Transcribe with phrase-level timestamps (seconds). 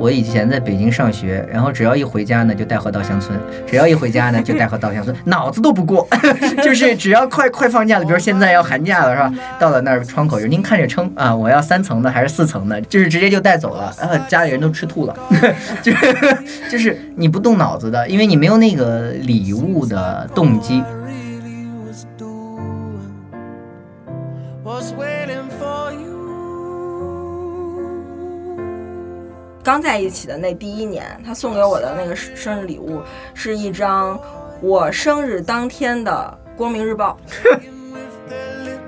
[0.00, 3.36] 我以前在北京上学，然后只要一回家呢，就带货到乡村；
[3.66, 6.08] 只要一回家呢，就带货到乡村， 脑子都不过，
[6.64, 9.30] 就是只要快快放假了，比如现在要寒假了，是吧？
[9.58, 15.14] 到了那儿窗口就您看着称啊，我要三层的还是四层的，就是直接就带走了，然后家里人都吃吐了，
[15.82, 16.16] 就是
[16.70, 20.82] 就是你不动脑子的，因为你没有那个礼物的动机。
[29.70, 33.00] 刚在一起的那第一年，他送给我的那个生日礼物
[33.34, 34.18] 是一张
[34.60, 37.16] 我生日当天的《光明日报》。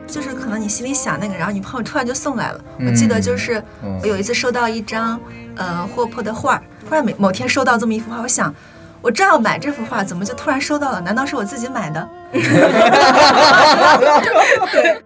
[0.08, 2.60] 就是可能你心里想那个，然后你朋友突然就送来了。
[2.78, 5.20] 嗯我记得就是嗯我有一次收到一张
[5.54, 8.52] 呃霍珀的画，突然每某天收到这么一幅画，我想
[9.00, 11.00] 我正要买这幅画，怎么就突然收到了？
[11.00, 12.08] 难道是我自己买的？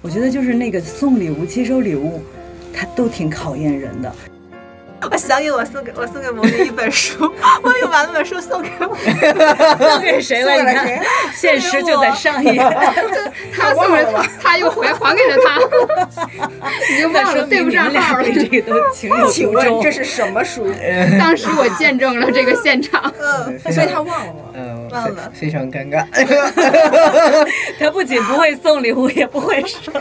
[0.00, 2.22] 我觉得就是那个送礼物、接收礼物，
[2.72, 4.14] 它都挺考验人的。
[5.10, 8.96] 我想起我送给我送给某人一本书，我又把那本书送给我。
[9.76, 10.54] 送给谁了？
[10.56, 11.00] 你看，
[11.34, 12.56] 现实就在上演。
[13.56, 15.58] 他送给他，他又回还给了他，
[16.90, 18.24] 你就忘了对不上号了。
[18.24, 19.80] 这个都情有请问。
[19.82, 20.66] 这是什么书？
[21.18, 24.40] 当时我见证了这个现场，嗯，所以他忘了 吗？
[24.54, 26.06] 嗯，忘了非非常尴尬。
[27.78, 29.92] 他不仅不会送礼物，也不会收。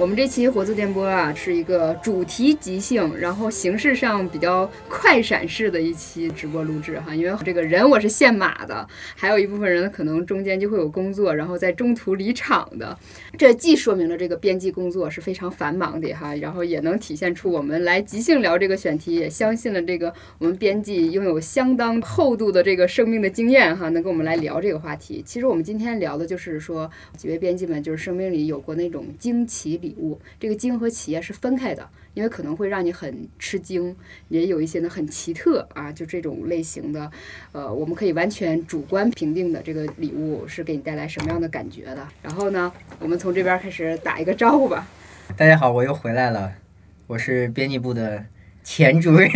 [0.00, 7.14] 我们这期活字电波啊，是一个主题即兴，然后形式上比较快闪式的一期直播录制哈。
[7.14, 12.96] 因为这个人我是现码的，还有一部分人可能中间就会有工作，然后在中途离场的。
[13.36, 25.22] 这既说明了这个编辑工作是非常繁忙的哈，然后也能体现出我们来即兴聊这个选题，也相信了这个我们编辑拥有相当厚度的这个生命的经验哈，能跟我们来聊这个话题。
[25.26, 33.96] 其实我们今天聊的就是说，几位编辑们就是生命里有过那种惊奇礼物，这个惊和奇啊是分开的，因为可能会让你很吃惊，
[34.28, 37.10] 也有一些呢很奇特啊，就这种类型的，
[37.52, 42.06] 呃，我们可以完全主观评定的这个礼物是给你带来什么样的感觉的。
[42.22, 44.86] 然后呢，我们从这边开始打一个招呼吧。
[45.36, 46.52] 大家好，我又回来了，
[47.08, 48.24] 我是编辑部的
[48.62, 49.28] 前主任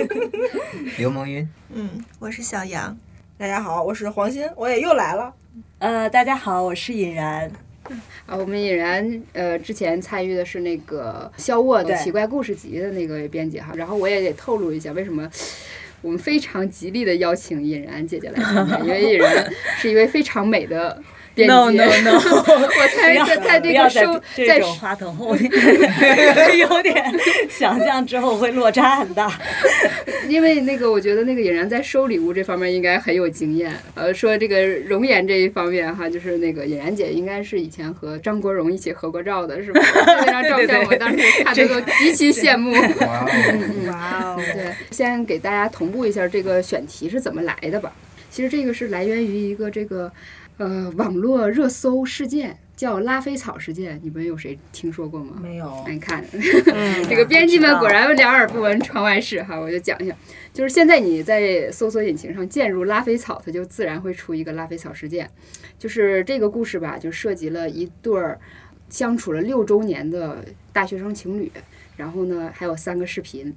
[0.98, 1.48] 刘萌云。
[1.72, 2.96] 嗯，我是小杨。
[3.38, 5.34] 大家好，我是黄鑫，我也又来了。
[5.78, 7.50] 呃，大家好，我是尹然。
[8.26, 15.28] 啊，我们引然呃之前参与的是那个肖沃的奇怪故事集的那个编辑哈，然后我也得透露一下为什么。
[16.02, 20.98] 我们非常极力的邀请尹然姐姐来参加，因为尹然是一位非常美的。
[21.36, 22.12] No no no！
[22.18, 25.50] 我猜在在这个收在这种话筒后面，
[26.58, 27.02] 有点
[27.48, 29.32] 想象之后会落差很大。
[30.28, 33.72] 因为那个，我觉得那个尹然在收礼物这方面应该很有经验。
[33.94, 39.80] 呃，说这个容颜这一方面哈，就是那个尹然姐应该是以前和张国荣一起合过照的，是吧？
[40.06, 42.72] 那张照片我当时看的都极其羡慕。
[42.72, 43.30] 哇哦，
[43.88, 44.40] 哇哦！
[44.52, 47.90] 对，先给大家同步一下这个选题是怎么来的吧。
[48.30, 50.10] 其实这个是来源于一个这个
[50.60, 55.38] 呃网络热搜事件，叫拉菲草事件，你们有谁听说过吗？
[55.42, 60.14] 没有那，你看，嗯 这个编辑们果然两耳不闻窗外事哈，我就讲一下，
[60.52, 65.30] 就是现在你在搜索引擎上键入拉菲草，它就自然会出一个拉菲草事件，
[65.78, 68.38] 就是这个故事吧，就涉及了一对儿
[68.90, 70.44] 相处了六周年的
[70.74, 71.50] 大学生情侣，
[71.96, 73.56] 然后呢还有三个视频。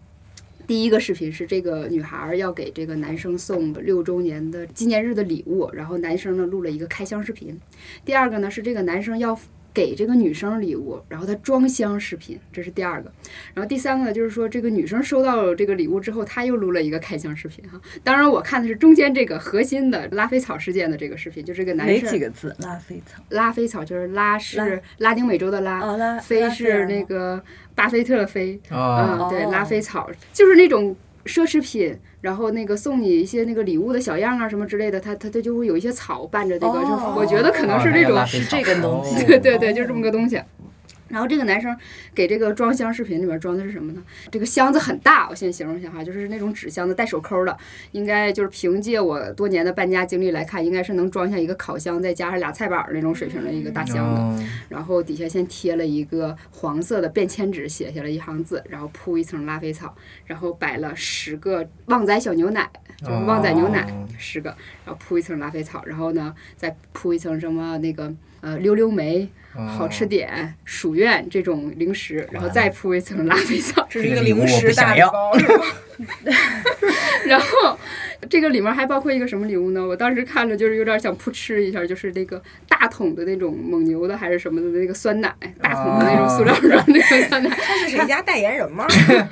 [0.66, 7.59] 第一个视频是这个女孩儿要给这个男生送六周年的纪念日的礼物，然后男生呢录了一个开箱视频。
[8.06, 9.38] 第二个呢是这个男生要
[9.73, 13.11] 给这个女生礼物，然后她装箱视频，这是第二个。
[13.53, 17.81] 然后第三个呢就是说这个女生收到这个礼物之后，她又录了一个开箱视频哈。
[18.03, 22.56] 当然我看的是中间这个核心的拉菲草事件的这个视频，就这个男哪生几个字？
[22.59, 23.23] 拉菲草。
[23.29, 28.59] 拉菲草就是拉是拉拉丁美洲的拉，哦，拉菲是那个巴菲特的菲。
[28.69, 30.95] 哦，嗯，对，哦拉菲草就是那种
[31.25, 40.42] 奢侈品，然后那个送你一些那个礼物的小样啊什么之类的，它它它就会有一些草伴着这个，就哦我觉得可能是这种，哦是这个东西 对对对，就这么个东西。
[41.13, 41.77] 然后这个男生
[42.15, 44.01] 给这个装箱视频里面装的是什么呢？
[44.31, 47.56] 这个箱子很大，我先形容一下哈，就是那种纸箱子带手抠的，
[47.92, 54.21] 应该就是凭借我多年的搬家经历来看，应该是能装下一个烤箱，再加上俩菜板儿那种水平的一个大箱子。
[54.21, 59.95] 哦然后底下先贴了一个黄色的便签纸，写下了一行字，然后铺一层拉菲草，
[60.25, 62.68] 然后摆了十个旺仔小牛奶，
[62.98, 64.50] 就是旺仔牛奶哦十个，
[64.83, 68.12] 然后铺一层拉菲草，然后呢再铺一层什么那个
[68.42, 75.31] 呃溜溜梅、好吃点、薯愿这种零食，然后再铺一层拉菲草，这是一个零食大礼包，
[77.25, 77.77] 然后
[78.30, 79.86] 这个里面还包括一个什么礼物呢？
[79.86, 88.86] 我当时看着就是有点想扑哧一下，就是那个大桶的那种蒙牛的还是什么的那个酸奶，大桶的那种塑料装那个酸奶， 他是谁家代言人吗？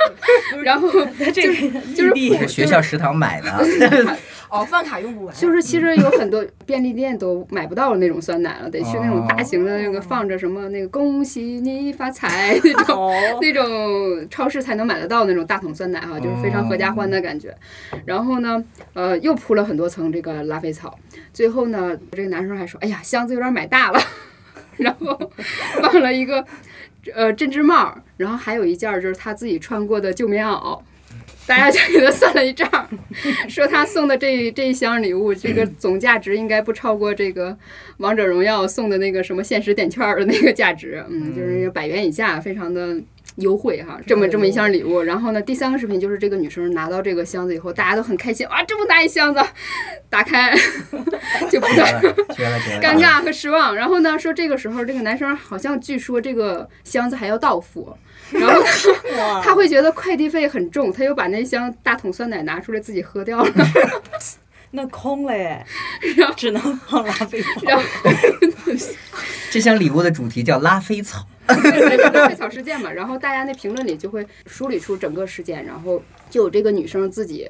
[0.64, 0.90] 然后
[1.34, 3.50] 这个就是学校食堂买的，
[4.50, 5.36] 哦，饭卡用不完。
[5.36, 12.98] 就是其实有很多便利店都买不到那种酸奶了，得去那种大型的那个放着什么那个恭喜你发财那种。
[12.98, 17.56] 哦，那种超市才能买得到那种大桶酸奶哈，就是非常合家欢的感觉。
[18.06, 18.62] 然后呢，
[18.94, 20.98] 呃，又铺了很多层这个拉菲草。
[21.33, 24.00] 最后呢，这个男生还说：“哎呀，箱子有点买大了。
[24.78, 25.31] ”然后
[25.81, 26.45] 放了一个
[27.13, 30.81] 呃针织帽，然后还有一件儿就是他自己穿过的旧棉袄。
[31.48, 32.69] 大家就给他算了一账，
[33.50, 37.57] 说他送的这这一箱礼物，这个总价值应该不超过这个
[37.98, 42.95] 王者荣耀送的那个什么限时点券儿的那个价值，嗯，就是百元以下，非常的
[43.38, 44.00] 优惠哈。
[44.06, 49.42] 这么这么一箱礼物，然后呢，第三个视频就是这个女生拿到这个箱子以后，大家都很开心，哇，这么大一箱子，
[50.10, 50.54] 打开
[51.50, 51.60] 就！
[52.81, 53.75] 尴尬和失望。
[53.75, 57.95] 然后呢，说这个时候这个男生好像据说这个箱子还要到付，
[58.31, 58.62] 然后
[59.18, 63.51] 哇他会觉得快递费很重，他又把那箱大桶酸奶拿出来自己喝掉了。
[64.71, 65.65] 那空了耶
[66.15, 67.62] 然后，只能放拉菲草。
[67.63, 67.83] 然后
[69.51, 77.47] 这箱礼物的主题叫拉菲草，拉菲草事件嘛，然后大家那评论里就会梳理出整个事件，然后就有这个女生自己。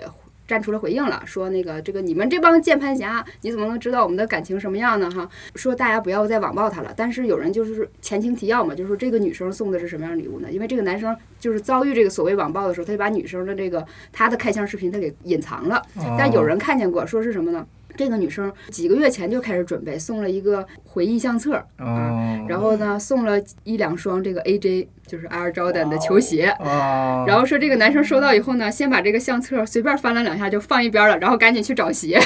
[0.51, 5.09] 站出来回应了，说那个这个你们这帮键盘侠，你怎么能知道我们的感情什么样呢？
[5.09, 6.93] 哈，说大家不要再网暴他了。
[6.93, 10.51] 但是有人就是前情提要嘛，就是说这个女生送的是什么样的礼物呢？
[10.51, 15.81] 因为这个男生就是遭遇这个所谓网暴的时候，他就把女生的这个他的开箱视频他给隐藏了，
[16.17, 17.65] 但有人看见过，说是什么呢？
[17.95, 26.47] 这个女生几个月前就开始准备，送了一个回忆相册，啊，然后呢，送了一两双这个 AJ，就是 Air Jordan 的球鞋。
[26.59, 32.19] 哦，然后说这个男生收到以后呢，先把这个相册随便翻了两下就放一边了，然后赶紧去找鞋，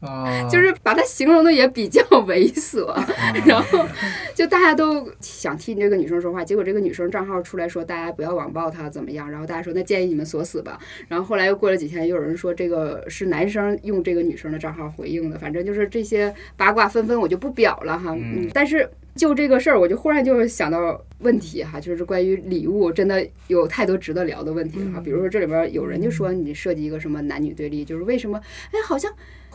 [0.00, 2.86] 哦，就是把它形容的也比较猥琐。
[3.46, 3.86] 然后
[4.34, 10.78] 就大家都想替这个女生说话，结果这个女生账号出来说大家不要网暴她怎么样，然后大家说那建议你们锁死吧。
[11.08, 18.14] 然后后来又过了几天，又有人说这个是男生用这个女生的账号回应的，反正就是这些八卦纷纷，我就不表了哈。
[18.18, 18.88] 嗯，但是。
[19.16, 25.00] 就这个事儿，我就忽然就想到问题哈，就是关于礼物，真的有太多值得聊的问题了哈。
[25.00, 29.12] 比如说这里边有人就说你设计一个什么男女对立，就是为什么哎好像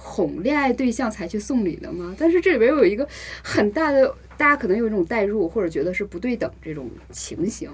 [0.07, 2.15] 哄恋爱对象才去送礼的吗？
[2.17, 3.07] 但是这里边又有一个
[3.43, 7.69] 很大的，大家可能有一种代入或者觉得是不对等这种情形。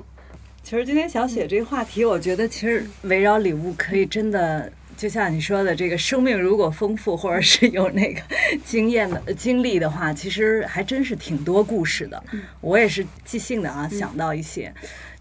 [0.64, 4.72] 其实今天想写这个话题，我觉得其实围绕礼物可以真的。
[4.98, 8.22] 就像你说的，这个生命如果丰富，或者是有那个
[8.64, 12.24] 经验的呃经历的话，其实还真是挺多故事的。
[12.60, 14.72] 我也是即兴的啊，想到一些。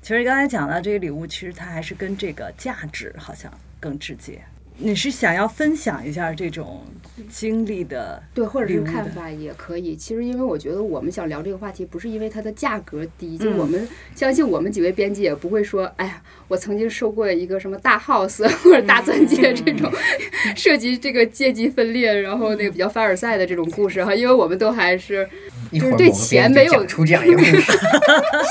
[0.02, 4.42] 其实刚才讲到这个礼物，其实它还是跟这个价值好像更直接。
[4.82, 6.82] 你是想要分享一下这种
[7.28, 9.94] 经历的，对，或者是看法也可以。
[9.94, 19.90] 其实，因为我觉得我们想聊这个话题，不是因为它的价格低，就我们相信我们几位编辑也不会说，哎呀，我曾经收过一个什么大 house 或者大钻戒这种
[20.56, 25.28] 涉及这个阶级分裂，然后那个比较凡尔赛的这种故事哈，因为我们都还是
[25.70, 27.60] 一会儿对钱没有讲出这样一个故事，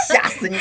[0.08, 0.58] 吓死你！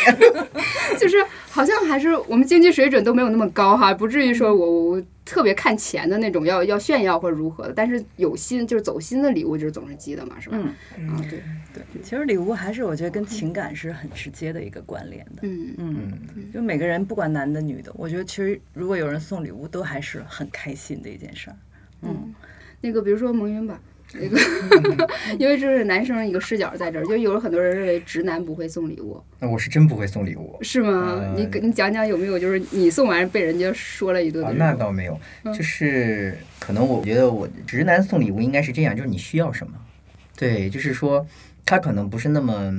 [0.99, 1.17] 就是
[1.49, 7.73] 好像还是我们经济水准都没有那么高哈，不至于说我我特别看钱的那种，要要炫耀或者如何的。
[7.73, 10.59] 但是有心就是走心的礼物，就是总是积的嘛，是吧？
[10.97, 11.41] 嗯，啊，对，
[11.73, 15.43] 对，其实礼物还是我觉得跟情感是很直接的一个关联的。
[15.43, 16.13] 嗯嗯，
[16.53, 21.57] 就每个人不管男的女的，我觉得其实如果有人送礼物，都还是很开心的一件事儿。
[22.03, 22.35] 嗯，
[22.81, 23.79] 那个比如说蒙云吧。
[24.15, 30.59] 那个，因为这是男生一个视角在这儿，就有很多人认为直男不会送礼物，那我是真不会送礼物。
[30.63, 31.19] 是吗？
[31.21, 35.21] 呃你给你讲讲有没有，就是你送完被人家说了一顿啊那倒没有，
[35.53, 39.73] 就是可能我觉得我直男送礼物应该是这样，就是你需要什么，
[40.37, 41.27] 对，就是说
[41.69, 42.73] 他可能不是那么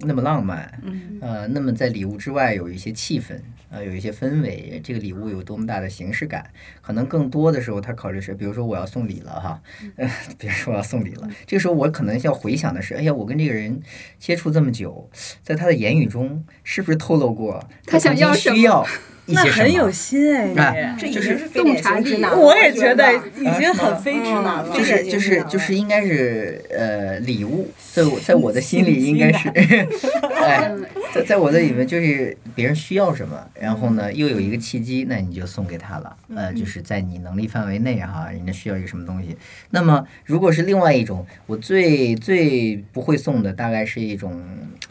[0.00, 1.18] 那么浪漫，嗯。
[1.20, 3.38] 呃，那么在礼物之外有一些气氛，
[3.70, 6.42] 呃，有一些氛围，这个礼物有多么大的形式感，
[6.80, 9.60] 可能更多的时候他考虑是，比如说我要送礼了哈，
[9.96, 13.82] 呃， 比如说我要送礼了，这个时候我可能要回想的是，哎呀，我跟这个人
[14.18, 15.10] 接触这么久，
[15.42, 18.56] 在他的言语中是不是透露过他想曾经要什么？
[18.56, 18.86] 需要
[19.26, 19.64] 一那些什么？
[19.64, 24.74] 很有心哎，这是经是非典型直男，我也觉得已经很非直男了。
[24.74, 29.50] 就是就是就是应该是呃礼物，在我在我的心里应该是，
[31.12, 39.36] 在在我的里面就是别人需要什么，然后呢又有一个契机，那你就送给他了，呃，就是在你能力范围内哈，人家需要一个什么东西。
[39.70, 44.40] 那么如果是另外一种，我最最不会送的大概是一种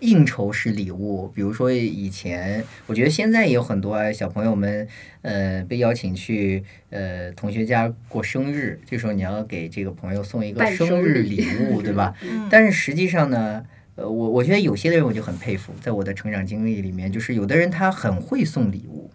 [0.02, 4.88] 应酬式礼物，比如说以前，我觉得现在也有很多啊小朋友们，
[5.22, 12.14] 呃，被邀请去呃同学家过生日，这时候你要给这个朋友送一个生日礼礼物，对吧？
[12.24, 13.64] 嗯但是实际上呢，
[13.96, 19.10] 呃，我我觉得有些人我就很佩服，在我的成长经历里面，就是有的人他很会送礼物。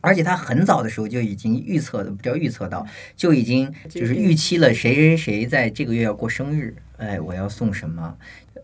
[0.00, 8.16] 而且他很早的时候就已经预测的，不叫预测到，就已经就是预期了谁谁谁在这个月要过生日，哎，我要送什么？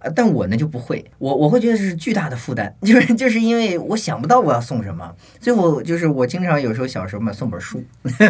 [0.04, 7.82] 呃但我呢就不会，我我会觉得是巨大的负担， 就是就是因为我想不到我要送什么，所以我就是我经常有时候小时候嘛送本书，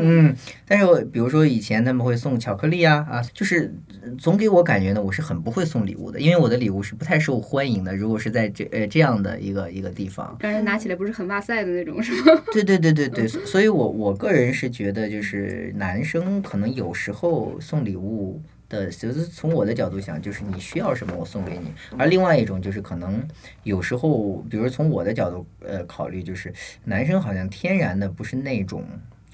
[0.00, 0.34] 嗯，
[0.66, 3.72] 但是我比如说以前他们会送巧克力啊啊，就是
[4.02, 7.94] 呃总给我感觉呢，我是很不会送礼物的，因为我的礼物是不太受欢迎的。
[7.96, 12.42] 如果是在这呃这样的一个一个地方，让人拿起来不是很哇塞的那种，是吗？
[12.52, 23.22] 对对对对对，所所以我我个人是觉得，就是男生可能有时候送礼物的，就是从我的角度想，就是你需要什么我送给你，而另外一种就是可能
[23.64, 26.50] 有时候，比如从我的角度呃考虑，就是
[26.84, 28.82] 男生好像天然的不是那种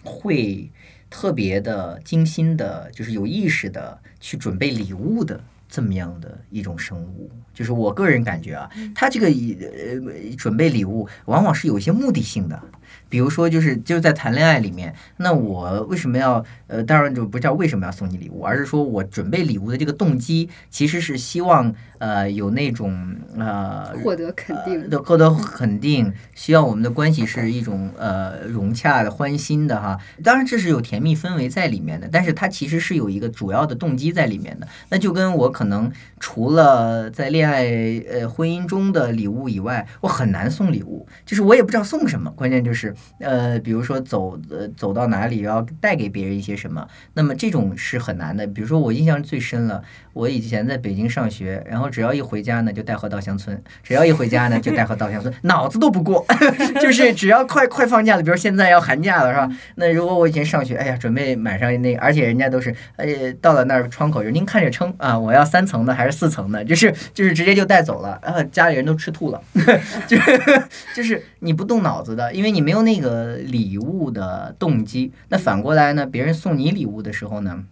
[0.02, 0.68] 会
[1.08, 5.40] 特别的精心的，就是有意识的去准备礼物的。
[5.68, 12.62] 这么样的一种生物，就是我个人感觉啊，他这个呃准备礼物往往是有一些目的性的，
[13.08, 24.88] 比如说就是就是在谈恋爱里面，那我为什么要呃，当然就不叫为什么要送你礼物，而是说我准备礼物的这个动机其实是希望呃有那种呃获得肯定。
[24.90, 29.98] 的获得肯定，希望我们的关系是一种呃融洽的、欢欣的哈。
[30.22, 34.68] 当然这是有甜蜜氛围在里面的，但是它其实是有一个主要的动机在里面的。
[34.90, 35.90] 那就跟我可能
[36.20, 37.64] 除了在恋爱
[38.10, 42.30] 呃婚姻中的礼物以外，我很难送礼物，就是我也不知道送什么。
[42.32, 48.46] 关键就是是呃，比如说走呃走到哪里要带给别人一些什么，那么这种是很难的。
[48.46, 49.82] 比如说我印象最深了，
[50.16, 56.24] 我以前在北京上学，然后只要一回家呢，就带货到乡村；只要一回家呢，就带货到乡村， 脑子都不过，
[56.80, 59.46] 就是只要快快放假了，比如现在要寒假了，是吧？
[59.74, 63.06] 那如果我以前上学，哎呀，准备买上那，而且人家都是，哎，
[63.42, 69.42] 到了那儿窗口就您看着称啊，我要三层的还是四层的，就是就是直接就带走了，然啊，家里人都吃吐了，
[70.08, 70.62] 就是
[70.94, 75.12] 就是你不动脑子的，因为你没有那个礼物的动机。
[75.28, 77.64] 那反过来呢，别人送你礼物的时候呢？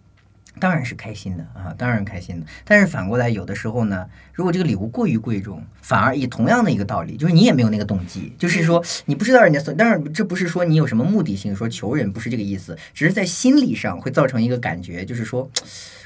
[0.59, 2.45] 当然是开心的啊，当然开心的。
[2.63, 15.49] 但是反过来，有的时候呢，如果这个礼物过于贵重，反而以同样的一个道理，就是你也没有那个动机，就是说你不知道人家送，当然这不是说你有什么目的性，说求人不是这个意思，只是在心理上会造成一个感觉，就是说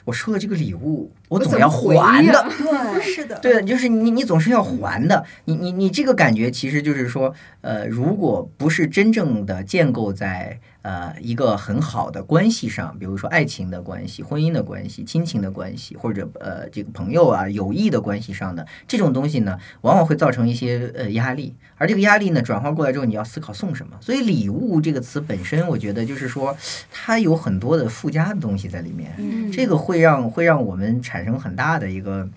[0.06, 2.50] 我收了这个礼物，我总要还的。
[2.58, 5.24] 对，是的，对，就是你，你总是要还的。
[5.46, 21.56] 你你你这个感觉，其实就是说，呃，如果不是真正的建构在呃一个很好的关系上，比如说爱情的关系、婚姻的关系、亲情的关系，或者呃这个朋友啊、友谊的关系上的这种东西呢，往往会造成一些呃压力。
[21.78, 23.96] 而这个压力呢，转化过来之后，你要思考送什么。
[24.02, 26.56] 所以“礼物”这个词本身，我觉得就是说，
[26.92, 29.14] 它有很多的附加的东西在里面。
[29.18, 32.28] 嗯这个会让会让我们产生很大的一个，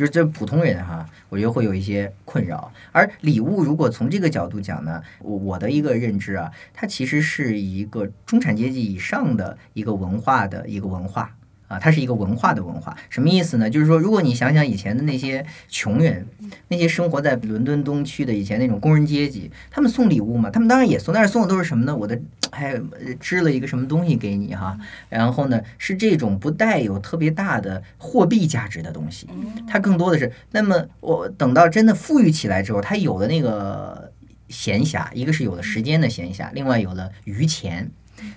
[0.00, 2.72] 就是这普通人哈，我觉得会有一些困扰。
[2.90, 11.36] 而礼物如果从这个角度讲呢，我我的一个认知啊，它其实是一个中产阶级以上的一个文化的一个文化。
[11.70, 13.70] 啊，它是一个文化的文化，什么意思呢？
[13.70, 16.26] 就是说，如果你想想以前的那些穷人，
[16.66, 21.96] 那些生活在伦敦东区的以前那种工人阶级，他们送礼物嘛，他们当然也送，但是送的都是什么呢？
[21.96, 24.76] 我的还呃织了一个什么东西给你哈，
[25.08, 29.28] 然后呢是这种不带有特别大的货币价值的东西，
[29.68, 34.10] 它更多的是，那么我等到真的富裕起来之后，他有了那个
[34.48, 37.88] 闲暇，一个是有了时间的闲暇，另外有了余钱，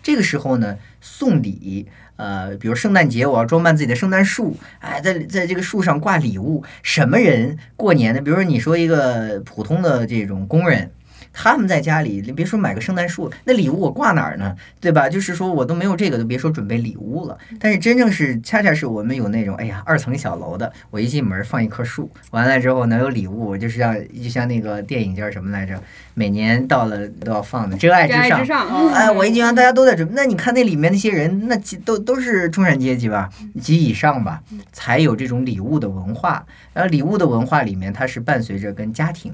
[0.04, 1.88] 这个时候呢送礼。
[2.16, 6.64] 呃，比如圣诞节，我要装扮自己的圣诞树，哎，在在这个树上挂礼物。
[6.82, 8.22] 什么人过年的？
[8.22, 10.92] 比如说你说一个普通的这种工人，
[11.34, 14.56] 他们在家里，你别说买个圣诞树，那礼物我挂哪儿呢？
[14.80, 15.10] 对吧？
[15.10, 17.38] 就是说我都没有这个，都别说准备礼物了。
[17.60, 25.82] 但是真正是，恰恰是我们有那种，哎呀，二层小楼的，我一进门放一棵树，完了之后能有礼物，就是像就像那个电影叫什么来着？
[26.14, 28.14] 每年到了都要放的《真爱至
[28.46, 33.28] 上哎，我一讲大家都在准备，那你看那里面那些人，那几都都是中产阶级吧，
[33.60, 36.46] 及以上吧，才有这种礼物的文化。
[36.74, 39.34] 然后礼物的文化里面，它是伴随着跟家庭。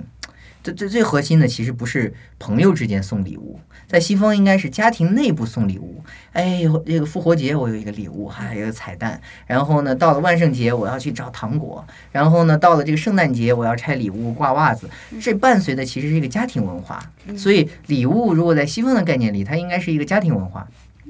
[0.61, 6.03] 最最最核心的其实不是朋友之间送礼物，在西方应该是家庭内部送礼物。
[6.33, 9.19] 哎，这个复活节我有一个礼物，还有一个彩蛋。
[9.47, 11.85] 然后呢，到了万圣节我要去找糖果。
[12.11, 14.89] 然后呢，到了这个圣诞节我要拆礼物挂袜子。
[15.21, 17.01] 这伴随的其实是一个家庭文化。
[17.37, 20.67] 所以礼物如果在西方的概念里，它应该是一个家庭文化，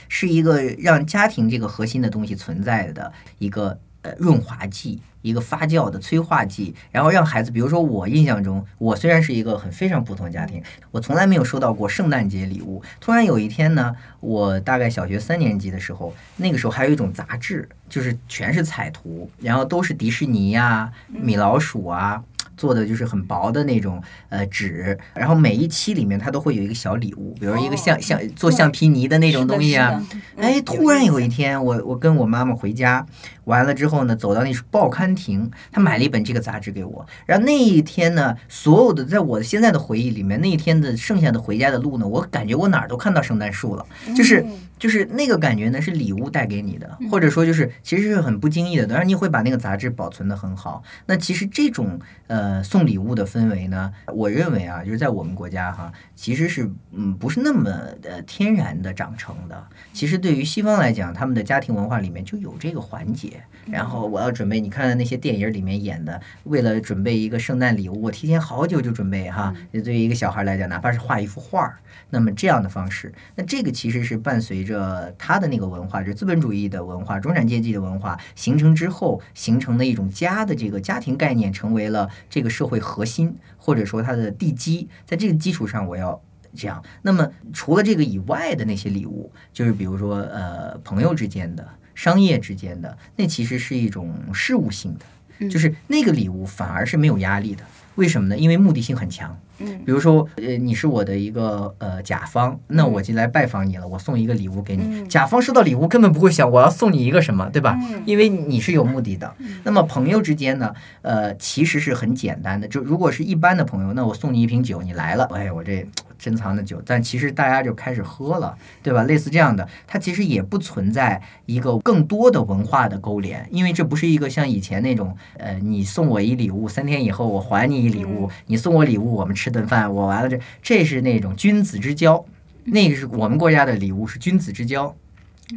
[0.08, 5.02] 是一个让家庭这个核心的东西存在的一个呃润滑剂。
[5.22, 12.82] 一个发酵的催化剂，然后让孩子，比如说我印象中，我虽然是一个很非常普通家庭，我从来没有收到过圣诞节礼物。
[13.02, 22.24] 突然有一天呢，我大概小学三年级的时候，那个时候还有一种杂志，就是全是彩图，然后都是迪士尼呀、米老鼠啊。
[22.60, 30.06] 做的就是很薄的那种呃纸，然后每一期里面它都会有一个小礼物，比如一个橡橡做橡皮泥的那种东西啊。
[30.36, 33.06] 哎，突然有一天，我我跟我妈妈回家，
[33.46, 37.06] 完了之后呢，走到那报刊亭，她买了一本这个杂志给我。
[37.26, 44.46] 然后那一天呢，所有的在我现在的回忆里面，那一天的剩下的回家的路呢，我感觉我哪儿都看到圣诞树了，就是。
[44.80, 50.82] 就是那个感觉呢，是礼物带给你的，或者说就是其实是很不经意的，当然你会把那个杂志保存的很好。
[51.06, 57.70] 那其实这种呃送礼物的氛围呢，我认为啊，就是在我们国家哈，其实是嗯不是那么
[58.04, 59.68] 呃天然的长成的。
[59.94, 63.44] 其实对于西方来讲，他们的家庭文化里面就有这个环节。
[63.66, 69.54] 然后我要准备，你看那些电影里面演的，为了准备一个圣诞礼物，我提前好久就准备哈。
[69.72, 71.78] 对于一个小孩来讲，哪怕是画一幅画儿。
[72.10, 84.88] 那么这样的方式，那这个其实是伴随着他的那个文化，就是资本主义的文化、中产阶级的文化形成之后形成的一种家的这个家庭概念，成为了这个社会核心，或者说它的地基。
[85.06, 86.22] 在这个基础上，我要
[86.56, 86.84] 这样。
[87.02, 97.64] 那么除了这个以外的那些礼物，就是比如说呃朋友之间的、商业之间的，那其实是一种事务性的，就是那个礼物反而是没有压力的。
[98.00, 98.38] 为什么呢？
[98.38, 99.38] 因为目的性很强。
[99.62, 105.06] 嗯，比如说，呃，你是我的一个呃甲方，那我就来拜访你了，我送一个礼物给你。
[105.08, 107.78] 甲方收到礼物根本不会想我要送你一个什么，对吧？
[108.06, 109.36] 因为你是有目的的。
[109.66, 112.70] 那么朋友之间呢，呃，其实是很简单的。
[112.70, 115.86] 就如果是一般的朋友，那我送你一瓶酒，你来了，哎，我这
[116.20, 119.04] 珍藏的酒，但其实大家就开始喝了，对吧？
[119.04, 132.24] 类似这样的，它其实也不存在一个更多的文化的勾连，因为这不是一个像以前那种，呃，你送我一礼物，三天以后我还你一礼物，你送我礼物，我们吃顿饭，我完了这这是那种君子之交，
[132.66, 134.94] 那个是我们国家的礼物是君子之交。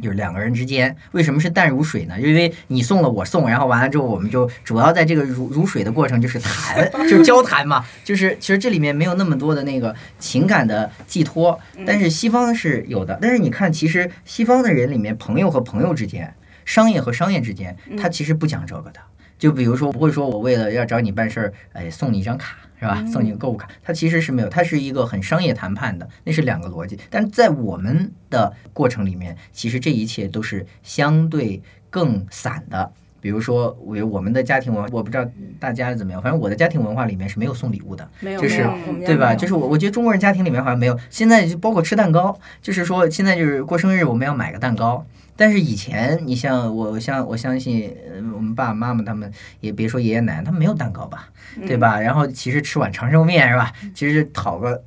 [0.01, 2.19] 就是两个人之间为什么是淡如水呢？
[2.19, 7.85] 因为你送了我送，然后完了之后我们就主要在这个如如水的过程就是谈，就是交谈嘛。
[8.03, 13.17] 就是其实这里面没有那么多的那个情感的寄托，但是西方是有的。
[13.21, 16.33] 但是你看，其实西方的人里面，朋友和朋友之间，
[16.65, 18.99] 商业和商业之间，他其实不讲这个的。
[19.43, 22.55] 就比如说，不会说我为了要找你办事儿，哎，送你一张卡。
[22.79, 23.01] 是吧？
[23.05, 26.99] 送你个购物卡，它其实是没有，它是一个很商业谈判的，那是两个逻辑。
[27.09, 32.91] 但在我们的过程里面，其实这一切都是相对更散的。
[33.21, 35.25] 比如说，我我们的家庭文，我不知道
[35.61, 38.67] 大家怎么样，反正我的家庭文化里面是没有送礼物的，没有，就是
[39.05, 39.33] 对吧？
[39.33, 45.05] 就是我我觉得中国人家庭里面好像没有，现在就包括吃蛋糕，就是说现在就是过生日我们要买个蛋糕。
[45.35, 51.29] 但是以前，你像我像我相信，呃我们爸爸妈妈他们也别说爷爷奶奶，他们没有蛋糕吧，
[51.67, 51.99] 对吧？
[51.99, 53.73] 然后其实吃碗长寿面是吧？
[53.93, 54.83] 其实讨个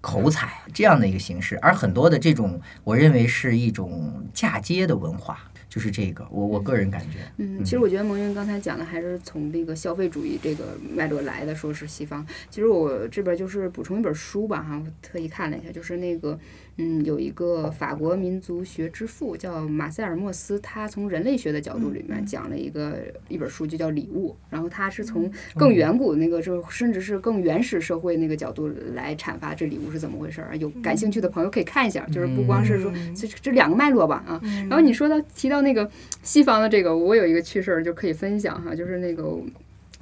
[0.00, 12.24] 口彩这样的一个形式，而很多的这种，我认为是一种嫁接的文化，就是这个，我我个人感觉，嗯，其实我觉得蒙云刚才讲的还是从那个消费主义这个脉络来的，说是西方。
[12.50, 16.38] 其实我这边就是补充一本书吧，哈，我特意看了一下，就是那个，
[16.78, 30.56] 嗯，有一个法国民族学之父叫马塞尔莫斯，他从人类学的角度里面讲了一个一本书，就叫《礼物》，然后他是从更远古的那个，就甚至是更原始社会那个角度来阐发这礼物是怎么回事儿。
[30.58, 35.90] 有感兴趣的朋友可以看一下，就是不光是说这这两个脉络吧，啊，然后你说到提到那个
[36.22, 39.24] 西方的这个，我有一个趣事儿就可以分享哈，就是那个。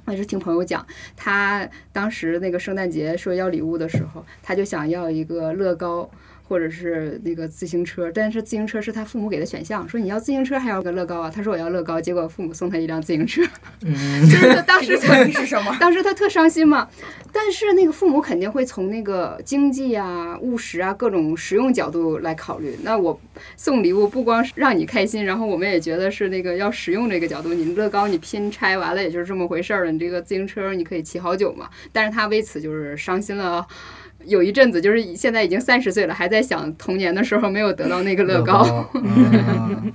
[0.07, 0.85] 我也是听朋友讲，
[1.15, 6.07] 他当时那个圣诞节说要礼物的时候，他就想要一个乐高
[6.47, 11.31] 或者是那个自行车，但是自行车是他父母给的选项，说你要自行车还要个乐高啊？
[11.33, 13.41] 他说我要乐高，结果父母送他一辆自行车，
[13.83, 13.93] 嗯，
[14.29, 15.75] 就是他当时问题是什么？
[15.79, 16.87] 当时他特伤心嘛，
[17.31, 22.77] 但是那个父母肯定会从那个经济啊、务实啊各种实用角度来考虑。
[22.83, 23.19] 那我
[23.57, 27.53] 送礼物不光是让你开心，然后我们也觉得是那个要实用这个角度。
[27.53, 31.69] 你乐高你拼拆完了也就是这么回事儿了，你这个自行车你可以骑好久嘛。
[31.91, 33.65] 但是他为此就是伤心了。
[34.25, 38.89] 有一阵子，就是现在已经三十岁了，还在想童年的时候没有得到那个乐高。
[38.95, 39.93] 嗯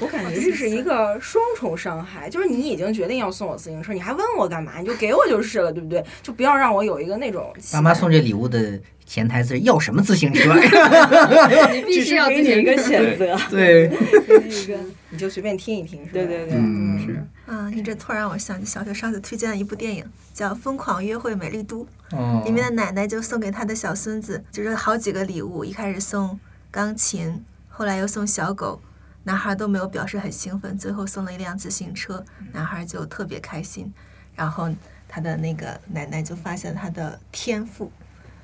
[0.00, 4.72] 我感觉这是一个双重伤害，就是你已经决定要送我自行车，你还问我干嘛？
[4.78, 6.04] 你就给我就是了，对不对？
[6.22, 10.54] 就不要让我有一个那种爸妈送这礼物的潜台词要什么自行车？
[11.72, 13.88] 你必须要自己给你一个选择，对，
[14.26, 14.74] 给你一个，
[15.10, 16.12] 你就随便听一听，是吧？
[16.12, 17.26] 对对对，嗯是。
[17.46, 21.84] 嗯，你这突然让我想起小雪上次推荐的一部电影，叫《疯狂约会美丽都》，
[22.16, 26.38] 哦里面的奶奶就送给她的小孙子，就是好几个礼物，一开始送
[26.70, 28.80] 钢琴，后来又送小狗。
[29.24, 33.92] 男孩都没有表示很兴奋，最后送了一辆自行车，男孩就特别开心。
[34.34, 34.70] 然后
[35.06, 37.92] 他的那个奶奶就发现他的天赋，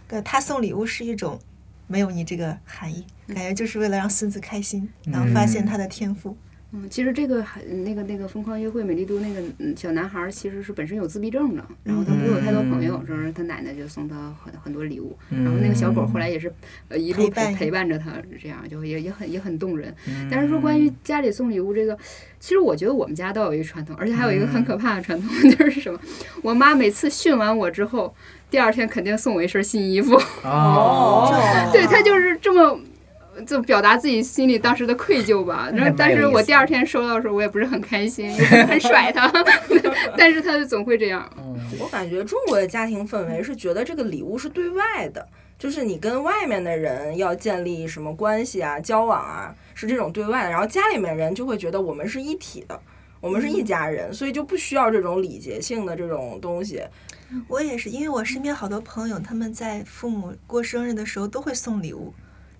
[0.08, 1.38] 呃，他送礼物是一种
[1.86, 6.30] 没有你这个含义，感觉就是为了让孙子开心，然后发现他的天赋。
[6.30, 6.53] 嗯，
[6.90, 16.52] 其实这个还那个那个疯狂约会美丽都那个嗯小男孩儿其实是本身有自闭症的，然后他不会有太多朋友，嗯是他奶奶就送他很很多礼物，然后那个小狗后来也是
[16.88, 19.94] 呃一路陪伴陪陪伴着他，这样就也也很也很动人。
[20.30, 21.96] 但是说关于家里送礼物这个，
[22.40, 25.98] 其实我觉得我们家倒有一个传统，而且还有一个很可怕的传统， 就是什么？
[26.42, 28.14] 我妈每次训完我之后，
[28.50, 30.14] 第二天肯定送我一身新衣服。
[30.42, 31.30] 哦，
[31.72, 32.80] 对她就是这么。
[33.46, 38.32] 就表达自己心里当时的愧疚吧， 然后但是我第二天收到的时候，我也不是很开心，
[38.66, 39.30] 很甩他，
[40.16, 41.28] 但是他就总会这样。
[41.78, 45.26] 我感觉中国的家庭氛围是觉得这个礼物是对外的，
[45.58, 50.50] 就是你跟外面的人要建立什么关系啊、交往啊，是这种对外的。
[50.50, 52.80] 然后家里面人就会觉得我们是一体的，
[53.20, 56.80] 我们是一家人，所以就不需要这种礼节性的这种东西。
[57.48, 62.14] 我也是，因为我身边好多朋友，他们在父母过生日的时候都会送礼物，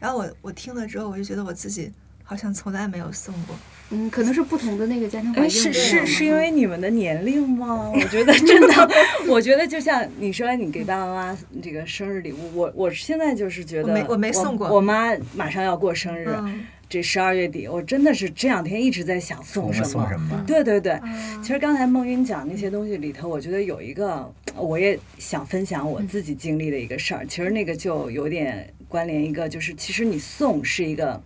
[0.04, 1.90] 然后我我听了之后，我就觉得我自己
[2.22, 3.56] 好像从来没有送过。
[3.88, 7.90] 嗯，可能是不同的那个家庭环哎，境是是是因为你们的年龄吗？
[7.90, 8.90] 我觉得 真的，
[9.26, 19.86] 我觉得就像你说，你给爸爸妈妈这个生日礼物，我我现在就是觉得我没我没送过我妈马上要过生日，嗯这十二月底，我真的是这两天一直在想送什么。
[19.86, 20.44] 送什么？
[20.46, 27.26] 对对对，嗯其实刚才孟云讲那些东西里头，我觉得有一个，我也想分享我自己经历的一个事儿。
[27.26, 31.20] 其实那个就有点关联，一个就是其实你送是一个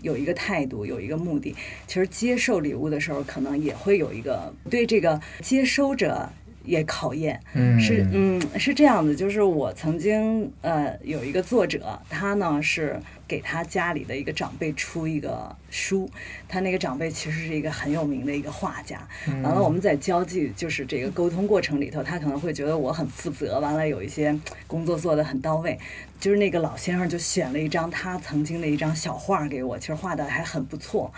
[0.00, 1.54] 有一个态度，有一个目的。
[1.86, 6.28] 其实接受礼物的时候，可能也会有一个对这个接收者
[6.64, 7.40] 也考验。
[7.54, 16.08] 嗯，是，嗯，是这样的，就是我曾经呃有一个作者，他呢是给他家里的一个长辈出一个书，
[16.48, 19.06] 他那个长辈其实是一个很有名的一个画家。
[19.26, 25.78] 完了，我们在交际就是这个沟通过程里头，他可能会觉得我很负责，完了有一些工作做得很到位。
[26.20, 31.12] 就是那个老先生就选了一张他曾经的一张小画给我，其实画的还很不错。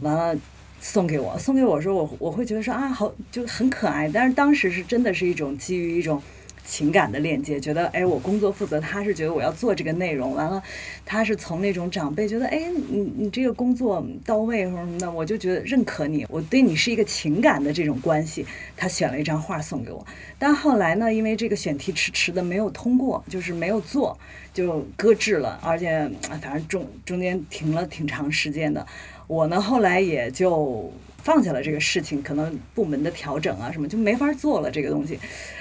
[0.00, 0.36] 完了。
[0.80, 4.08] 送给我，送给我的时候，我我会觉得说啊，好就很可爱。
[4.12, 6.22] 但是当时是真的是一种基于一种
[6.64, 10.62] 情感的链接，觉得哎，我工作负责，他是觉得我要做这个内容，完了，
[11.06, 18.46] 他是从那种长辈觉得哎，你你这个工作到位或者什么的，我就觉得认可你，我对你是一个情感的这种关系。
[18.76, 20.06] 他选了一张画送给我，
[20.38, 24.16] 但后来呢，因为这个选题迟迟的没有通过，就是没有做，
[24.52, 26.10] 就搁置了，而且
[26.42, 28.86] 反正中中间停了挺长时间的。
[29.28, 35.16] 我呢后来也就放下了这个事情，可能部门的调整啊什么就没法做了这个东西。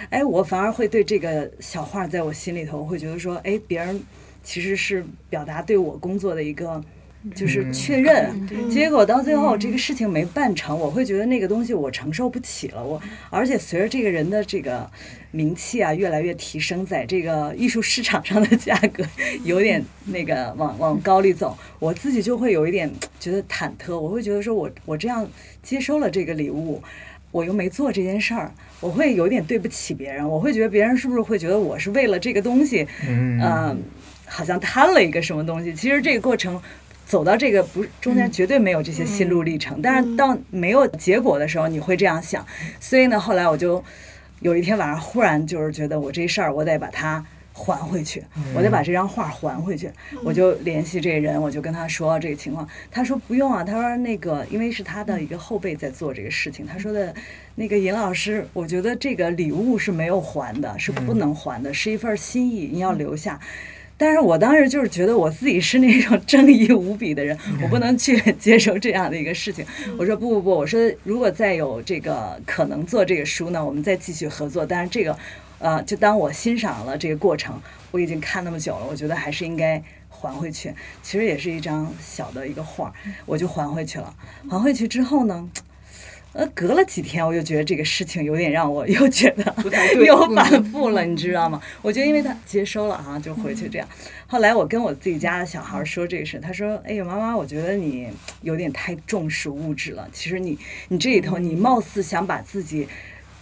[0.09, 4.01] 哎，我反而会对这个小画在我心里头会觉得说，哎，别人
[4.43, 6.83] 其实是表达对我工作的一个。
[7.35, 12.83] 就是确认，结果到最后这个事情没办成，我会觉得那个东西我承受不起了。
[12.83, 14.89] 我而且随着这个人的这个
[15.31, 19.03] 名气啊越来越提升，在这个艺术市场上的价格
[19.43, 23.97] 有点那个往往高里走，我自己就会有一点觉得忐忑。
[23.97, 25.27] 我会觉得说我我这样
[25.61, 26.81] 接收了这个礼物。
[27.29, 30.27] 我又没做这件事儿，我会有点对不起别人。
[30.27, 33.77] 我会觉得别人是不是会觉得我是为了这个东西，嗯嗯，
[34.25, 35.73] 好像贪了一个什么东西。
[35.73, 36.59] 其实这个过程
[37.07, 42.45] 走到这个不是中间绝对没有这些心路历程，但是到没有结果的时候，你会这样想。
[42.79, 43.83] 所以呢，后来我就
[44.41, 47.25] 有一天晚上忽然就是觉得我这事儿我得把它。
[47.59, 49.89] 还回去，我得把这张画还回去。
[50.23, 52.69] 我就联系这人，我就跟他说这个情况。
[52.91, 56.67] 他说不用啊，他说那个因为是他的一个后辈在做这个事情。
[56.67, 57.11] 他说的，
[57.55, 63.39] 那个尹老师，我觉得这个礼物是没有还的，是不能还的，是一份心意，你要留下。
[63.99, 69.65] 但是我当时就是觉得我自己是那种 正义无比的人，我不能去 接受这样的一个事情。
[69.97, 74.63] 我说不不不，我说如果再有这个可能做这个书呢，我们再继续合作。
[74.63, 75.17] 但是这个，
[75.57, 80.71] 呃，就当我欣赏了这个过程，我已经看那么久了，我觉得还是应该还回去。
[81.01, 82.93] 其实也是一张小的一个画，
[83.25, 84.13] 我就还回去了。
[84.47, 85.49] 还回去之后呢？
[86.33, 89.55] 呃，隔了几天，我就觉得这个事情有点让我又觉得
[90.05, 91.59] 又反复了，你知道吗？
[91.81, 93.87] 我觉得因为他接收了哈，就回去这样。
[94.27, 98.07] 后来我跟我自己家的小孩说这个事，他说：“哎呀，妈妈，我觉得你
[98.41, 100.07] 有点太重视物质了。
[100.11, 100.57] 其实你
[100.89, 102.87] 你这里头，你貌似想把自己。”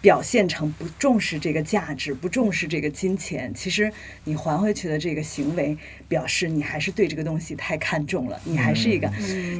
[0.06, 3.91] 表现成不重视这个价值，不重视这个金钱，其实
[4.24, 5.76] 你还回去的这个行为，
[6.08, 9.12] 表示你还是对这个东西太看重了，你还是一个，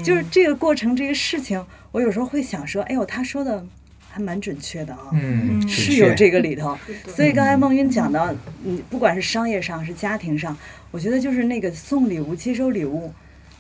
[0.04, 3.66] 就是这个过程，这个事情，我有时候会想说，哎呦，他说的
[4.08, 6.78] 还蛮准确的啊，嗯，是有这个里头。
[7.08, 8.32] 所以刚才孟云讲到，
[8.62, 10.56] 你，不管是商业上是家庭上，
[10.92, 13.12] 我觉得就是那个送礼物、接收礼物。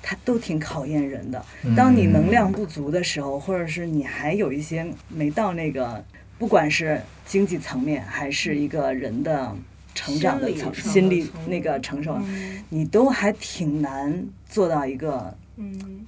[0.07, 1.43] 它都挺考验人的。
[1.75, 6.05] 当你能量不足的时候，或者是你还有一些没到那个，
[6.37, 9.55] 不管是经济层面还是一个人的
[9.93, 12.19] 成长的层、心理那个承受，
[12.69, 15.35] 你都还挺难做到一个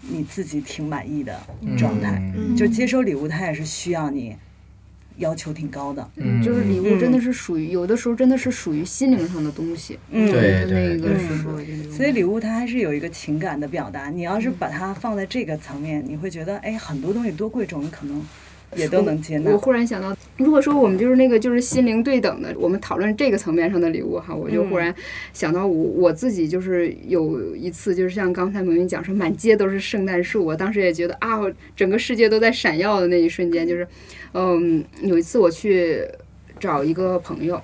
[0.01, 1.39] 你自己挺满意的
[1.77, 2.21] 状态。
[2.57, 4.35] 就接收礼物，它也是需要你。
[5.17, 11.57] 要求挺高的，嗯，就是礼物真的是属于有的时候真的是属于心灵上的东西，嗯，对那个时候，
[11.91, 14.11] 所以礼物它还是有一个情感的表达。
[14.11, 18.23] 你要是把它放在这个层面，你会觉得，哎，很多东西多贵重，你可能。
[18.75, 19.51] 也都能接纳。
[19.51, 24.93] 我忽然想到，如果说我们就是那个就是心灵对等的，我们讨论这个层面上的礼物哈，我就忽然
[25.33, 31.39] 想到我我自己就是有一次就是像刚才萌云讲说满街都是圣诞树，我当时也觉得啊，
[31.75, 33.87] 整个世界都在闪耀的那一瞬间，就是
[34.33, 36.01] 嗯，有一次我去
[36.59, 37.61] 找一个朋友。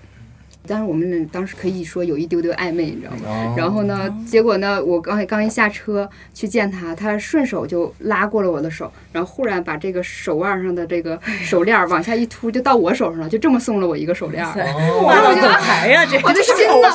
[0.66, 3.54] 但是我们当时可以说有一丢丢暧昧，你知道吗？
[3.58, 14.42] 然后呢，结果呢，我刚刚一下车去见他，他顺手就拉过了我的手，然后忽然把这个手腕上的这个 手链往下一突，就到我手上了，就这么送了我一个手链。
[14.46, 16.06] 哇，我怎么还呀？
[16.06, 16.90] 这我的心呐，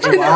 [0.00, 0.26] 真的，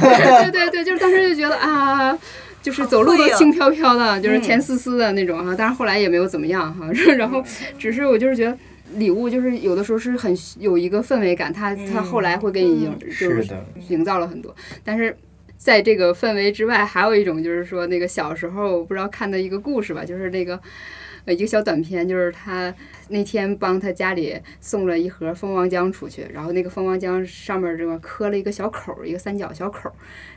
[0.00, 2.16] 对对对，就是当时就觉得啊，
[2.62, 5.54] 就是走路都轻飘飘的，就是甜丝丝的那种哈。
[5.56, 6.86] 但是后来也没有怎么样哈，
[7.18, 7.44] 然后
[7.78, 8.56] 只是我就是觉得。
[8.94, 13.46] 礼物就是有的时候是很有一个氛围感，他他后来会给你营就是
[13.88, 14.54] 营造了很多。
[14.84, 15.16] 但是
[15.56, 20.58] 在这个氛围之外，还有一种就是说那个小时候不知道看的一个故事吧，就是那个
[21.26, 22.74] 呃一个小短片，就是他
[23.08, 29.92] 那天帮他家里送了一盒蜂王浆出去，然后那个蜂王浆上面这个磕了一个小口，一个三角小口，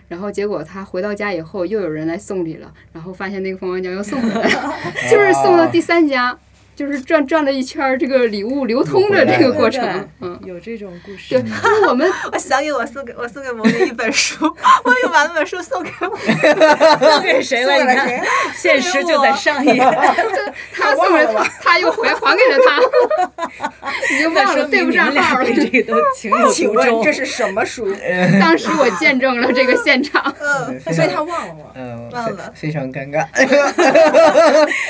[0.10, 4.74] 然后结果他回到家以后又有人来送礼了，然后发现那个蜂王浆又送回来了，
[5.10, 6.38] 就是送到第三家。
[6.76, 11.30] 就是转转了一圈这个礼物流通的这个过程，嗯，有这种故事。
[11.30, 14.46] 对，就是我们， 我想给我送给我送给萌萌一本书，
[14.84, 16.18] 我又把那本书送给我，
[16.98, 17.76] 送给谁了？
[17.78, 18.22] 你看，
[18.56, 19.84] 现实就在上一页。
[20.74, 23.80] 他送给他，他又回还给了他，
[24.12, 25.46] 已经忘了对不上号了。
[25.46, 27.04] 这个都情有独钟。
[27.04, 27.88] 这是什么书？
[28.40, 30.34] 当时我见证了这个现场，
[30.92, 33.26] 所以他忘了，嗯，忘了，非常尴尬。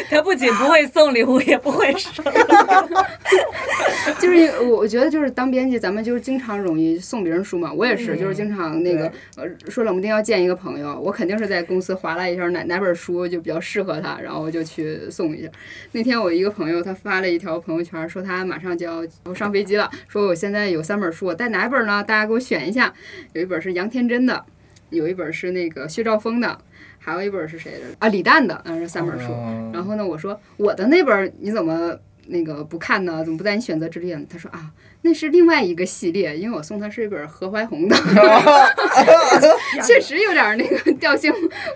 [0.10, 1.73] 他不仅不会送礼物，也不。
[1.74, 2.24] 会说，
[4.20, 7.72] 就是我我觉得就是当编辑，咱们就是经常容易送别人书嘛。
[7.74, 15.50] 我也是，就是经常那个呃说冷不丁要见一个朋友，我肯定是在公司划拉一下哪哪本书就比较适合他，然后我就去送一下。
[15.92, 22.04] 那天我一个朋友他发了一条朋友圈，说他马上就要上飞机了，说我现在有三本书，我带哪本呢？
[22.04, 22.94] 大家给我选一下。
[23.34, 24.46] 有一本是杨天真的，
[24.90, 26.58] 有一本是那个薛兆丰的。
[27.04, 28.08] 还有一本是谁的啊？
[28.08, 29.34] 李诞的，嗯，是三本书。
[29.74, 33.22] 然后呢，我说我的那本你怎么那个不看呢？
[33.24, 34.26] 怎么不在你选择之列呢？
[34.30, 37.96] 他说啊，那是另外一个系列，因为我送他是一本何怀宏的，
[39.84, 41.34] 确实有点那个调性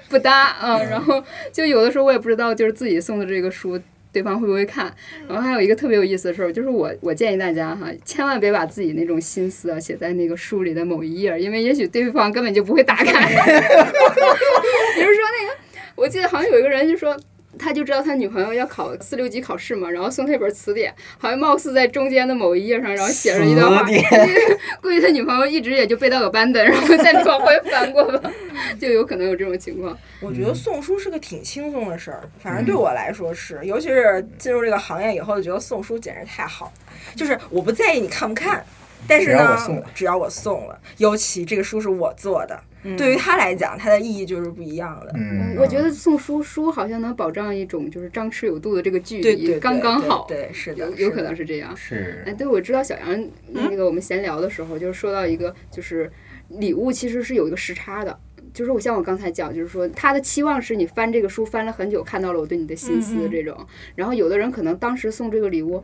[0.08, 0.82] 不搭啊。
[0.82, 3.78] 然后就有的时候我也不知道，就是自己送的这个书。
[4.18, 4.92] 对方会不会看？
[5.30, 13.04] 然后还有一个特别有意思的事儿，就是我我建议大家哈，千万别把自己那种心思啊写在那个书里的某一页，因为也许对方根本就不会打开。
[13.06, 15.54] 比如说那个，
[15.96, 17.16] 我记得好像有一个人就说。
[17.58, 23.84] 他就知道他女朋友要考四六级考试嘛，然后送他一本词典，好像貌似在中间的某一页上，然后写上一段话。
[24.82, 28.32] 估计他女朋友一直也就背到个班的，然后再往回翻过吧，
[28.80, 29.98] 就有可能有这种情况。
[30.22, 36.72] 我觉得送书是个挺轻松的事儿，反正对我来说是，尤其是进入这个行业以后，就觉得送书简直太好，
[37.16, 38.64] 就是我不在意你看不看。
[39.08, 39.58] 但是呢，
[39.96, 42.60] 只要我送了，尤其这个书是我做的，
[42.98, 45.14] 对于他来讲，它的意义就是不一样的。
[45.16, 50.26] 嗯，我觉得送书书好像能保障一种就是张弛有度的这个距离，刚刚好。
[50.28, 51.76] 对，是的，有可能是这样。
[51.76, 52.24] 是。
[52.26, 56.12] 哎，对，我知道小杨那个我们闲聊的时候，就是说到一个，就是
[56.50, 58.20] 礼物其实是有一个时差的，
[58.54, 63.56] 就是我像我刚才讲，就是说他的期望是你翻这个书翻了很久，看到了我对你的心思这种。
[63.96, 65.84] 然后有的人可能当时送这个礼物。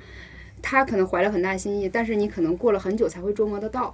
[0.64, 3.94] 他可能怀了很大心意，但是你可能过了很久才会琢磨得到，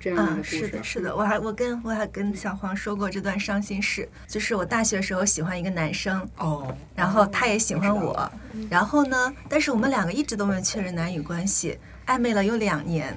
[0.00, 0.58] 这样的故事。
[0.58, 8.30] 是的，是的，我还我跟我还跟小黄说过这段伤心事，就是我大学时候喜欢一个男生，哦，然后他也喜欢我，
[8.68, 13.16] 然后呢，但是我们两个一直都没有确认男女关系，暧昧了有两年，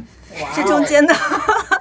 [0.55, 1.13] 这中间的，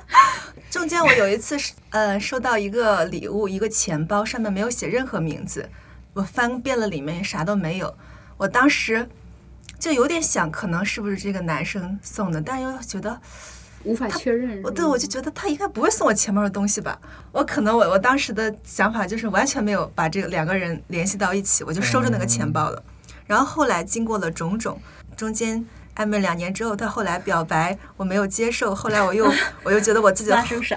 [0.71, 5.69] 中间我有一次是呃收到一个礼物，一个钱包，上面没有写任何名字，
[6.15, 7.95] 我翻遍了里面啥都没有，
[8.39, 9.07] 我当时。
[9.87, 13.17] 就有点想，可能是不是这个男生送的，但又觉得
[13.85, 14.61] 无法确认。
[14.65, 16.99] 我对我就觉得他应该不会送我钱包的东西吧。
[17.31, 22.83] 我可能我我当时的想法就是完全没有把这个两个人联系到一起，我就收着那个钱包了。
[23.27, 24.77] 然后后来经过了种种，
[25.17, 25.65] 中间
[25.97, 29.27] 暧昧两年之后，他后来表白，我没有接受，后来我又
[29.65, 30.31] 我又觉得我自己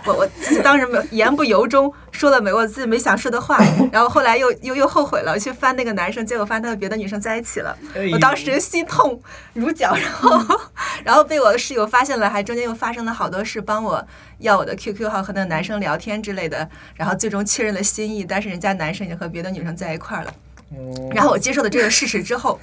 [0.05, 3.59] 我我自己当时没有言不由衷，说了没我自己没想说的话，
[3.91, 7.77] 然后后来又又又后悔了，去翻那个男生，结果发现他和别的女生在一起了，
[8.13, 9.21] 我当时心痛
[9.53, 10.59] 如绞，然后
[11.03, 14.05] 然后被我的室友发现了，还中间又发生了好多事，帮我
[14.37, 20.33] 要我的 QQ 号和那个男生聊天之类的，然后最终确认了心意，但是人家男生已经和别的女生在一块儿了。
[20.71, 22.59] 哦然后我接受了这个事实之后，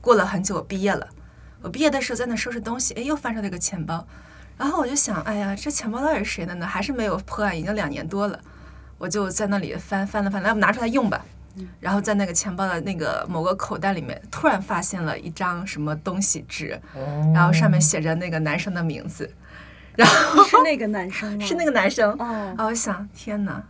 [0.00, 1.06] 过了很久，我毕业了。
[1.66, 4.06] 我毕业的时候在那收拾东西，哎，又翻出这个钱包，
[4.56, 6.64] 然后我就想，哎呀，这钱包到底是谁的呢？
[6.64, 8.38] 还是没有破案，已经两年多了。
[8.98, 11.24] 我就在那里翻翻了翻，来，我们拿出来用吧。
[11.80, 19.28] 然后在那个钱包的那个某个口袋里面，突然发现了一张什么东西纸，哦然后上面写着那个男生的名字，
[19.96, 21.42] 然后 是那个男生吗？
[21.44, 22.12] 是那个男生。
[22.12, 23.60] 哦然，后我想，天哪，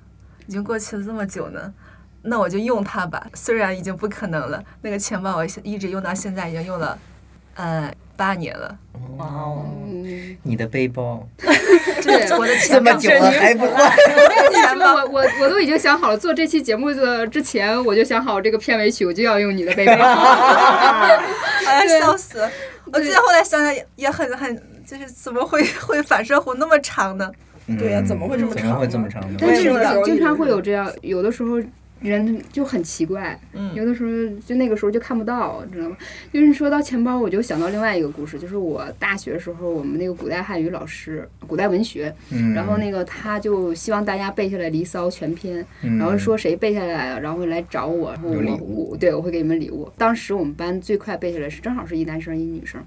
[0.47, 1.73] 已经过去了这么久呢，
[2.21, 3.27] 那我就用它吧。
[3.33, 6.99] 虽然已经不可能了，那个钱包我一直用到现在，已经用了，
[7.57, 8.79] 呃，八年了。
[9.19, 12.31] 哇哦，嗯，你的背包 对。
[12.39, 13.91] 我的这钱包么久了还不换，
[14.53, 19.93] 钱包，我我我都已经想好了，做这期节目的之前我就想好这个片尾曲，我就要用你的背包。
[21.67, 22.51] 哎笑死了！
[22.93, 24.55] 我记得后来想想也也很很，
[24.87, 27.31] 就是怎么会 会反射弧那么长呢？
[27.79, 29.37] 对呀怎么会这么怎么会这么长呢？
[29.41, 29.63] 但是
[30.05, 31.61] 经常会有这样，有的时候
[32.09, 33.75] 人就很奇怪，嗯。
[33.75, 34.11] 有的时候
[34.47, 35.97] 就那个时候就看不到，知道吗？
[36.33, 48.91] 就是说到钱包，我就想到另外一个故事，就是我大学时候我们那个古代汉语老师，古代文学，嗯，然后那个他就希望大家背下来《离骚》全篇，嗯，然后说谁背下来了，然后来找我，然后我礼物。
[48.91, 49.91] 我对我会给你们礼物。
[49.97, 52.81] 当时我们班最快背下来是正好是一男生一女生，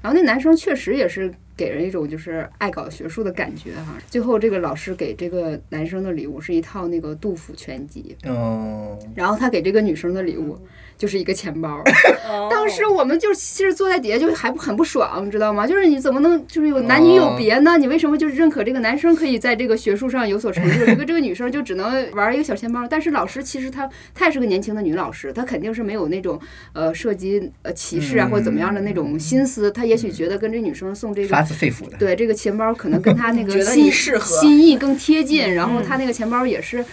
[0.00, 3.98] 然后那男生确实也是给人一种就是爱搞学术的感觉哈。
[4.08, 10.58] 最后这个老师给这个男生的礼物是一套那个杜甫全集，哦，然后他给这个女生的礼物
[11.02, 11.82] 就是一个钱包。
[12.30, 15.66] 哦当时我们就其实坐在底下就还不很不爽，你知道吗？
[15.66, 17.76] 就是你怎么能就是有男女有别呢？
[17.76, 22.86] 你为什么就是认可这个男生可以在这个学术上有所成就，这个这个女生就只能玩一个小钱包？
[22.88, 26.38] 但是老师其实她她也是个年轻的女老师，她肯定是没有那种
[26.72, 31.46] 呃涉及呃歧视啊或者怎么样的那种心思，她也许觉得跟这女生送这发个。
[31.48, 36.84] 自肺腑的，对这个钱包可能跟她那 个心心意更贴近，然后她那个钱包也是，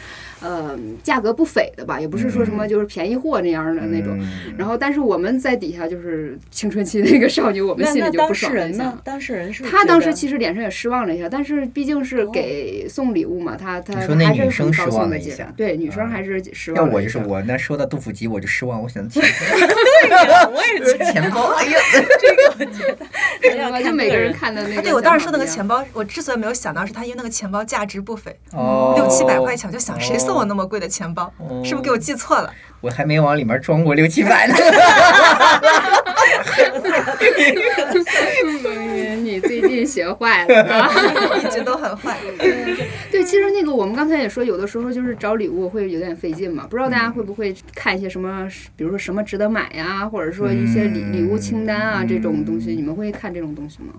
[0.42, 4.18] 呃，价格不菲的吧，也不是说什么就是便宜货那样的那种。
[4.20, 9.00] 嗯然后，但是我们在底下就是青春期那个少女，我们心里就不爽了一下人呢？。
[9.04, 15.50] 当事人是他当时其实脸上也失望了一下，但是毕竟是给送礼物嘛，他他你说那还是女生失很高兴望了一下的接受。
[15.56, 16.96] 对，女生啊还是失望了一下。
[16.98, 19.24] 我就是我，那收到杜甫集我就失望，我想钱
[20.52, 21.80] 我也觉得钱包，哎呀，
[23.42, 23.82] 对吧？
[23.82, 24.82] 就每个人看的那个。
[24.82, 25.66] 对我当时说那个钱。
[25.70, 31.32] 包，我之所以没有想到，是他因为那个钱包价值不菲，哦，六七百块钱，我就想谁送我那么贵的钱包？
[31.38, 32.54] 哦是不是给我记错了？
[32.82, 34.54] 我还没往里面装过六七百呢。
[38.76, 40.90] 嗯你最近学坏了啊！
[41.44, 42.18] 一直都很坏。
[43.12, 46.66] 对，其实那个我们刚才也说，有的时候就是找礼物会有点费劲嘛。
[46.70, 53.94] 不知道大家会不会看一些什么，比如说什么值得买呀，或者说一些礼礼物清单啊这种东西，你们会看这种东西吗？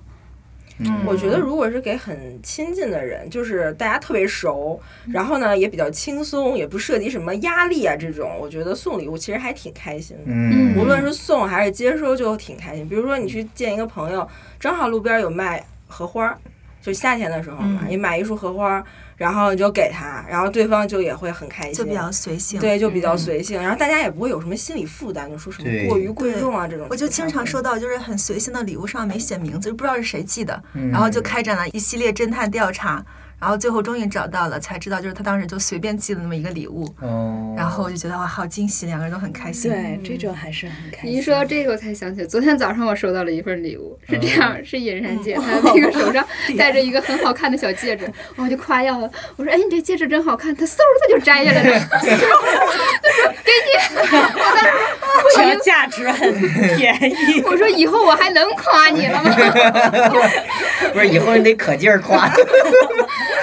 [0.83, 4.81] 嗯我觉得如果是给很亲近的人，就是大家特别熟，
[5.13, 10.23] 然后呢也比较轻松，也不涉及什么压力啊这种，我觉得送礼物其实还挺开心的。
[10.27, 12.89] 嗯，无论是送还是接收，就挺开心。
[12.89, 14.27] 比如说你去见一个朋友，
[14.59, 16.39] 正好路边有卖荷花儿，
[16.81, 18.85] 就夏天的时候嘛，嗯你买一束荷花儿，
[19.21, 22.59] 然后你就给他，然后对方就也会很开心，就比较随性。
[22.59, 26.87] 对，就比较随性，然后大家也不会有什么心理负担，就说什么过于贵重啊这种。
[26.89, 33.05] 我就经常收到就是很随性的礼物，上面没写名字，就不知道是谁寄的，嗯然后就开展了一系列侦探调查，
[33.41, 39.71] 然后最后终于找到了，才知道就是他当时就随便寄了那么一个礼物，哦，然后我就觉得哇，好惊喜，两个人都很开心。
[39.71, 41.11] 对这种还是很开心。
[41.11, 46.23] 你一说到这个，我才想起来，昨天早上我收到了一份礼物，是这样，是尹然姐， 她那个手上
[46.59, 52.19] 戴着一个很好看的小戒指，我就夸耀了，我说：“哎，你这戒指真好看。”她嗖她就摘下来了， 她说
[53.43, 53.71] ：“给你。”
[55.35, 56.35] 只要价值很
[56.77, 59.31] 便宜，我说以后我还能夸你了吗？
[60.93, 62.29] 不是以后你得可劲儿夸，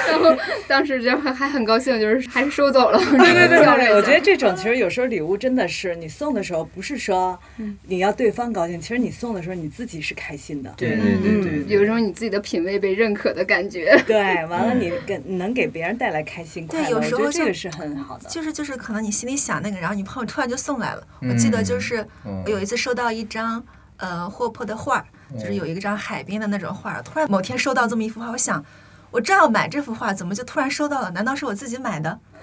[0.07, 0.35] 然后
[0.67, 2.97] 当时就还还很高兴，就是还是收走了。
[2.97, 7.37] 对对对对，我觉得这种其实有时候礼物真的是你送的时候，不是说
[7.83, 10.73] 你要对方高兴，其实你送的时候你自己是开心的。
[10.77, 13.97] 对对对对，有一种你自己的品味被认可的感觉。
[14.05, 18.29] 对，完了你给能给别人带来开心快乐，对有时候这个是很好的。
[18.29, 21.07] 就是就是可能你心里想那个，然后你朋友突然就送来了。
[21.21, 23.63] 我记得就是嗯我有一次收到一张
[23.97, 25.05] 呃霍珀的画儿，
[25.39, 27.01] 就是有一张海边的那种画儿。
[27.01, 28.63] 突然某天收到这么一幅画，我想
[29.09, 31.09] 我正要买这幅画，怎么就突然收到了？
[31.11, 32.19] 难道是我自己买的？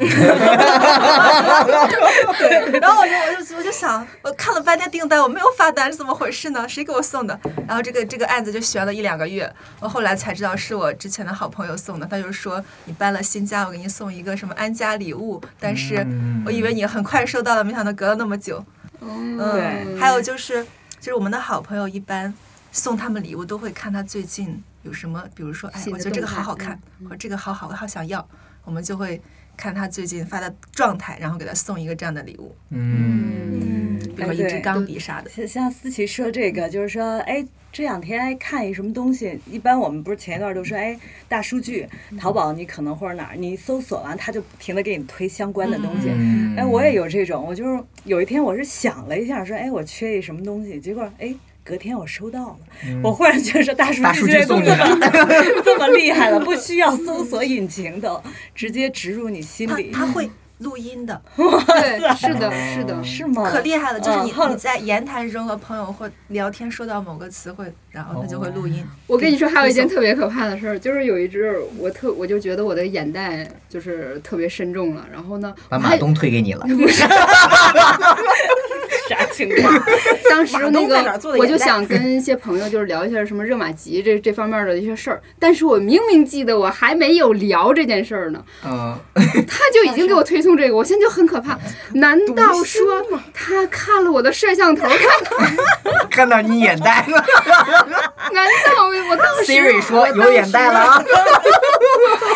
[2.80, 6.68] 然后我就我就我就想，我看了半天订单，我没有发单，是怎么回事呢？
[6.68, 7.38] 谁给我送的？
[7.68, 12.06] 然后这个这个案子就悬了一两个月，我后来才知道是我之前的好朋友送的。
[12.06, 18.64] 他就说你搬了新家，我给你送一个什么安家礼物，但是嗯我以为你很快收到了，没想到隔了那么久。
[19.00, 20.64] 嗯，对还有就是，
[20.98, 22.32] 就是我们的好朋友一般
[22.72, 28.26] 送他们礼物都会看他最近有什么，比如说，哎，我觉得这个好好看，嗯或者这个好好，我好想要，
[28.64, 29.20] 我们就会
[29.56, 35.30] 看他最近发的状态，然后给他送一个这样的礼物，嗯，比如一支钢笔啥的。
[35.30, 46.10] 像像思琪说这个，就是说，哎，这两天哎看一什么东西，一般我们不是前一段都说，哎，大数据，淘宝你可能或者哪儿，你搜索完，他就不停的给你推相关的东西。
[46.10, 51.34] 嗯哎，我也有这种，我就是有一天我是想了一下，说，哎，我缺一什么东西，结果哎。
[51.64, 52.56] 隔天我收到了，
[53.02, 54.98] 我忽然觉得大数据据都这么
[55.64, 58.22] 这么厉害了，不需要搜索引擎的，
[58.54, 59.90] 直接植入你心他里。
[59.90, 63.50] 他会 录音的，对，是的，是的，是吗？
[63.50, 68.84] 可厉害了，就是你嗯你在言谈中和朋友或聊天说到某个词汇，然后它就会录音。
[69.08, 77.08] 我跟你说，还有一件特别可怕的事儿，就是有一只我特我就觉得我的眼袋就是特别深重了，然后呢，把马东推给你了，啥
[79.34, 79.82] 情况？
[80.30, 91.58] 当时那个我就想跟一些朋友就是聊一下什么热玛吉这这方面的一些事儿，但是我明明记得我还没有聊这件事儿呢，嗯，他就已经给我推送这个，我现在就很可怕。
[91.94, 96.06] 难道说他看了我的摄像头，看到？
[96.10, 97.24] 看到你眼袋了
[98.32, 101.04] 难道我当时，Siri 说有眼袋了啊，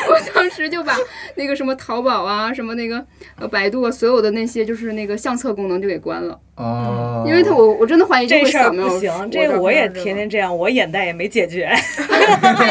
[0.09, 0.96] 我当时就把
[1.36, 3.05] 那个什么淘宝啊，什么那个
[3.38, 11.68] 呃百度啊，所有的那些就是那个相册功能就给关了，哦，因为他我我真的怀疑这事儿不行，这的我也天天这样，我眼袋也没解决。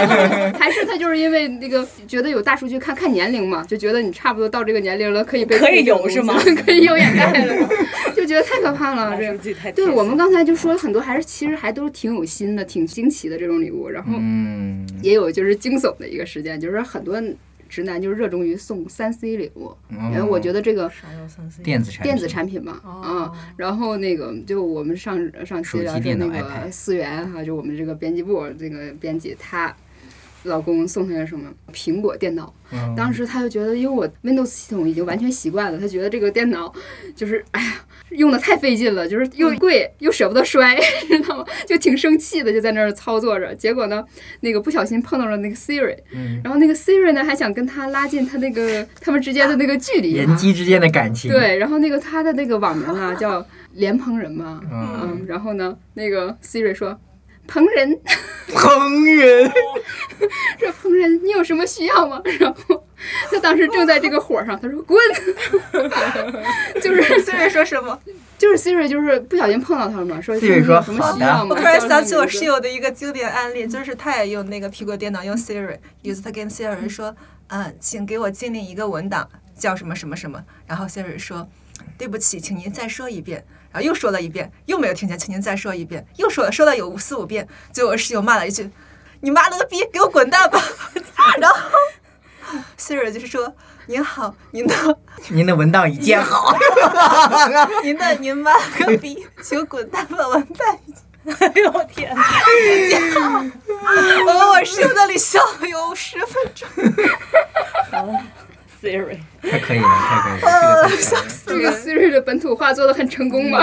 [0.59, 6.35] 还是他就是因为那个觉得有大数据看看年龄嘛，就觉得你差不多到这个年龄了，可以被可以有是吗？
[6.65, 7.69] 可以有眼袋了，
[8.15, 9.17] 就觉得太可怕了。
[9.17, 17.21] 这对我们刚才就说很多还是其实还都挺有心的，挺惊奇的这种礼物，然后嗯，也有就是惊悚的一个事件，就是很多
[17.67, 20.91] 直男就是热衷于送三 C 礼物，因为我觉得这个？
[21.63, 22.11] 电子产品。
[22.11, 22.89] 电子产品嘛，哦。
[23.01, 29.75] 啊，然后那个就我们上上期聊说手机电脑那个思源哈，就我们这个编辑部这个编辑，她
[30.43, 36.73] 老公送她什么苹果电脑，嗯当时她就觉得，因为我 Windows 系统已经完全习惯了，她觉得这个电脑
[37.15, 37.73] 就是哎呀。
[38.11, 40.77] 用的太费劲了，就是又贵又舍不得摔，
[41.09, 41.45] 知道吗？
[41.67, 43.53] 就挺生气的，就在那儿操作着。
[43.53, 44.01] 结果呢，
[44.39, 56.97] 那个不小心碰到了那个 Siri，嗯然后那个 Siri 呢还想跟他拉近他那个他们之间的那个距离啊，人机之间的感情，，对，然后那个他的那个网名啊 叫莲蓬人嘛，嗯，嗯，然后呢，那个 Siri 说。
[57.47, 57.99] 蓬人
[58.49, 59.49] 烹人，
[60.59, 62.83] 说：“蓬人，你有什么需要吗？” 然后
[63.31, 64.99] 他当时正在这个火上，他说：“滚！”
[66.81, 67.97] 就是虽然说什么，
[68.37, 71.47] 就是 Siri 就是不小心碰到他了嘛，说 Siri 说什么需要吗？
[71.49, 77.15] 我突然想起我室友的一个经典案例，就是他也用那个苹果电脑用 Siri，use 他跟 Siri 说，
[77.47, 81.47] 嗯，请给我建立一个文档，叫什么什么什么，然后 Siri 说，
[81.97, 83.45] 对不起，请您再说一遍。
[83.81, 88.69] 又说了一遍，又没有听见，请您再说一遍，又说了，说了有四五遍，最后我室友骂了一句
[89.21, 90.61] ：“你妈了个逼，给我滚蛋吧！”
[91.39, 91.57] 然后
[92.77, 93.53] Siri 就是说
[93.87, 94.75] ：“您好，您的
[95.29, 96.55] 您的文档已建好，
[97.83, 100.79] 您的您妈了个逼，请滚蛋吧，完蛋！”
[101.39, 102.23] 哎呦我天哪！
[104.25, 106.67] 我和我室友那里笑了有十分钟。
[108.91, 109.87] 可以了，太可以了，
[110.39, 111.27] 这个太可以了。
[111.47, 113.59] 这个 Siri 的本土化做的很成功嘛，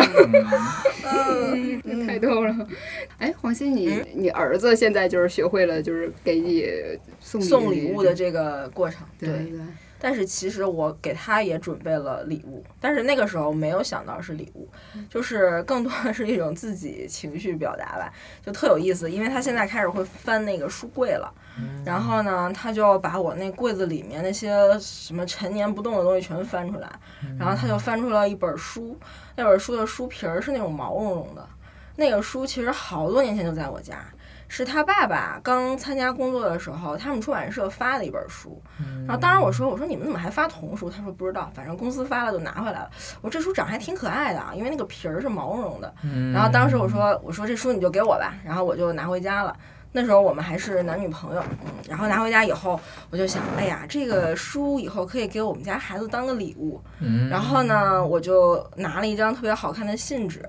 [1.05, 2.55] 嗯，嗯太逗了。
[3.19, 6.67] 哎，黄 鑫，你你儿子现在就是学会了，就是给你
[7.21, 9.61] 送送礼物的这个过程，对对对，
[10.05, 14.69] 但是其实我给他也准备了礼物，但是那个时候没有想到是礼物，
[15.09, 18.13] 就是更多的是一种自己情绪表达吧，
[18.45, 19.11] 就特有意思。
[19.11, 21.33] 因为他现在开始会翻那个书柜了，
[21.87, 26.93] 然后呢，他就把我那柜子里面那些什么陈年不动的东西全翻出来，
[27.39, 28.95] 然后他就翻出了一本书，
[29.37, 31.49] 那本书的书皮儿是那种毛茸茸的，
[31.97, 34.05] 那个书其实好多年前就在我家。
[34.49, 38.63] 是他爸爸刚参加工作的时候，他们出版社发的一本书，
[39.07, 40.89] 然后当时我说我说你们怎么还发童书？
[40.89, 42.91] 他说不知道，反正公司发了就拿回来了。
[43.21, 45.95] 我说这书长得还挺可爱的啊，因为那个皮儿是毛茸茸的。
[46.33, 49.57] 然后当时我说我说这书你就给我吧，然后我就拿回家了。
[49.97, 52.81] 那时候我们还是男女朋友，嗯，然后拿回家以后，
[53.11, 56.83] 我就想，哎呀，这个书以后可以给我们家孩子当个礼物。
[56.99, 60.45] 嗯然后呢，我就拿了一张特别好看的信纸，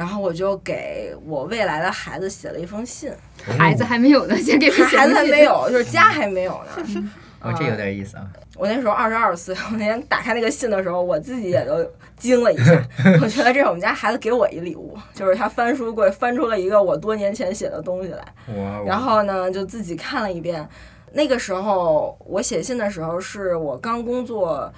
[0.00, 3.12] 然后我就给我未来的孩子写了一封信，
[3.58, 7.10] 孩子还没有呢，先给孩子还没有，就是家还没有呢。
[7.42, 8.26] 哦，这有点意思啊。
[8.56, 11.86] 我那时候二十二岁，我那天打开那个信的时候，我自己也都
[12.16, 12.72] 惊了一下。
[13.20, 18.24] 我觉得这是我们家孩子给我一礼物，就是他翻书柜翻出了一个我多年前写的东西来，
[18.56, 20.66] 哇哦，然后呢就自己看了一遍。
[21.12, 24.72] 那个时候我写信的时候是我刚工作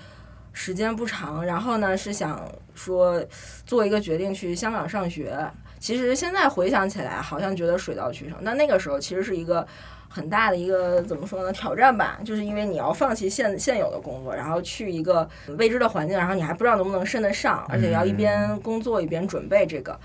[0.53, 2.40] 时间不长，然后呢是想
[2.74, 3.22] 说
[3.66, 5.38] 做一个决定去香港上学。
[5.78, 9.66] 其实现在回想起来，好像觉得水到渠成，但那个时候其实是一个
[10.09, 15.28] 很大的一个怎么说呢挑战吧，就是因为你要放弃现现有的工作，然后去一个
[15.59, 19.98] 未知的环境，然后你还不知道能不能升得上，而且要一边工作一边准备这个。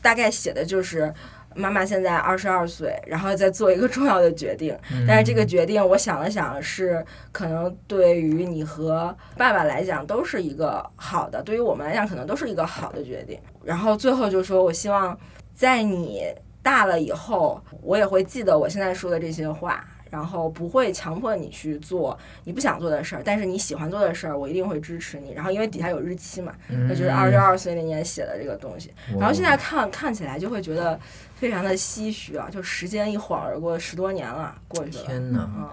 [0.00, 1.14] 大概写的就是
[1.54, 4.76] 妈妈现在二十二岁，然后再做一个重要的决定，
[5.06, 13.38] 但是这个决定我想了想，是可能对于你和爸爸来讲都是一个好的，对于我们来讲可能都是一个好的决定。
[13.64, 15.18] 然后最后就说，我希望
[15.54, 16.22] 在你
[16.62, 19.84] 大了以后，我也会记得我现在说的这些话。
[20.12, 25.32] 然后不会强迫你去做你不想做的事儿，但是你喜欢做的事儿，我一定会支持你。
[25.32, 28.92] 然后因为底下有日期嘛，那就是二十二岁那年写的这个东西。
[29.18, 31.00] 然后现在看看起来就会觉得
[31.42, 35.04] 非常的唏嘘啊，就时间一晃而过，十多年了过去了。
[35.06, 35.68] 天哪，嗯，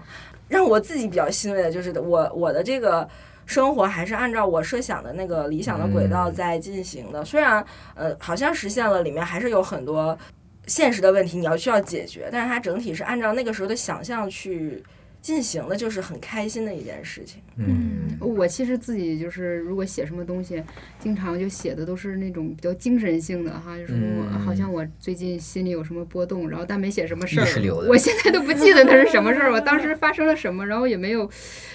[0.47, 3.07] 让我自己比较欣慰的就是我我的这个
[3.45, 7.63] 生活还是按照我设想的那个理想的轨道在进行的，虽然
[7.93, 10.17] 呃好像实现了，里面还是有很多
[10.65, 14.84] 现实的问题你要需要解决，但是它整体是按照那个时候的想象去
[15.22, 17.41] 进行的，就是很开心的一件事情。
[17.57, 20.63] 嗯，我其实自己就是，如果写什么东西，
[20.97, 27.45] 经常就写的都是那种比较精神性的哈，就是我、嗯好像我最近心里有什么波动，然后但没写什么事儿
[27.88, 31.30] 我现在都不记得那是什么事儿，我当时发生了什么，然后也没有，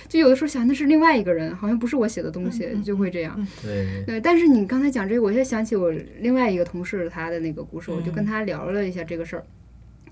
[0.08, 3.46] 就有的时候想那是另外一个人，好像不是我写的东西，就会这样。
[3.62, 9.44] 对，对，但是你刚才讲这个，我就想起我另外一个同事他的那个故事，我就跟嗯他聊了一下这个事儿。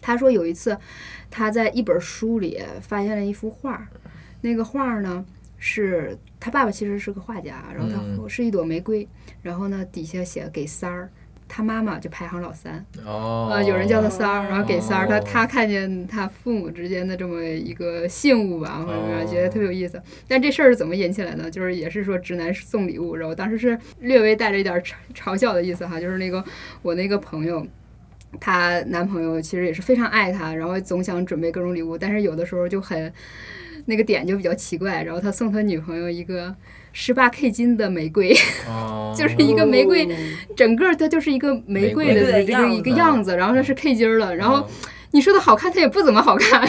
[0.02, 0.76] 他说有一次
[1.30, 3.88] 他在一本书里发现了一幅画儿，
[4.42, 5.24] 那个画儿呢
[5.56, 9.08] 是他爸爸其实是个画家，然后他嗯是一朵玫瑰，
[9.40, 11.08] 然后呢底下写给三儿。
[11.54, 20.00] 他妈妈就排行老三，哦，呃，有人叫他三儿，然后给三儿，他哦他看见他父母之间的这么一个信物吧，或者怎么，觉得特别有意思。
[20.26, 21.50] 但这事儿是怎么引起来呢？
[21.50, 26.42] 就是也是说直男送礼物，然后当时是略微带着一点嘲嘲笑的意思哈，就是那个
[26.80, 27.66] 我那个朋友。
[28.40, 33.12] 她男朋友其实也是非常爱她，然后总想准备各种礼物，但是有的时候就很
[33.86, 35.02] 那个点就比较奇怪。
[35.02, 36.54] 然后他送他女朋友一个
[36.92, 38.34] 十八 K 金的玫瑰，
[38.68, 40.08] 哦， 就是一个玫瑰
[40.56, 44.68] 整个它就是一个玫瑰的这个一个样子，然后它是 K 金儿的，然后哦
[45.14, 46.62] 你说的好看，它也不怎么好看，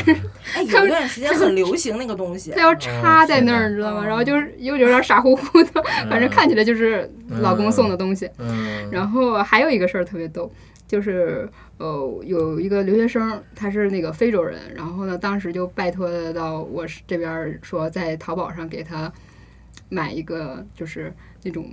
[0.53, 2.59] 哎， 有一段时间很流行那个东西它。
[2.61, 4.05] 要插在那儿，哦你知道吗？
[4.05, 7.09] 然后就是又有点傻乎乎的，反正看起来就是
[7.39, 8.29] 老公送的东西。
[8.39, 10.51] 嗯，然后还有一个事儿特别逗，
[10.87, 19.11] 就是呃有一个留学生，他是那个非洲人，然后呢当时就拜托到我这边说在淘宝上给他
[19.89, 21.13] 买一个就是
[21.43, 21.65] 那种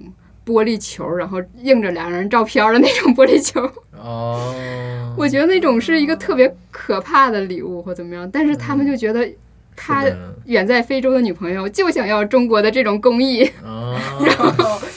[0.44, 3.70] 玻璃球，然后印着两个人照片的那种玻璃球。
[3.92, 4.54] 哦，
[5.16, 9.30] 我觉得那种是一个特别可怕的礼物或怎么样，但是他们就觉得
[9.76, 10.06] 他
[10.46, 13.98] 远在非洲的女朋友就想要中国的这种工艺，哦，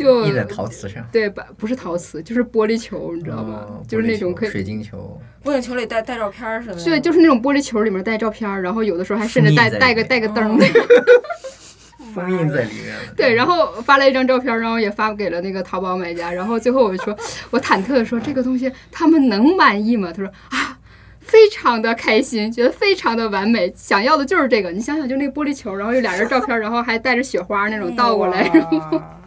[0.00, 1.46] 就印在陶瓷上，对吧？
[1.56, 3.66] 不是陶瓷，就是玻璃球，你知道吗？
[3.68, 4.50] 哦就是那种可以。
[4.50, 6.84] 水晶球，玻璃球里带带照片儿似的。
[6.84, 10.66] 对，就是那种玻璃球里面带照片，然后有的时候还甚至带带个带个灯哦的，
[12.14, 13.14] 封印在里面了。
[13.16, 17.16] 对，然后发了一张照片，然后也发给了那个淘宝买家，然后最后我就说，
[17.50, 20.12] 我忐忑的说这个东西他们能满意吗？
[20.12, 20.78] 他说啊，
[21.20, 24.70] 非常的开心，觉得非常的完美，想要的就是这个。
[24.70, 29.19] 你想想，就那个玻璃球，然后有俩人照片，然后还带着雪花那种倒过来，然后哇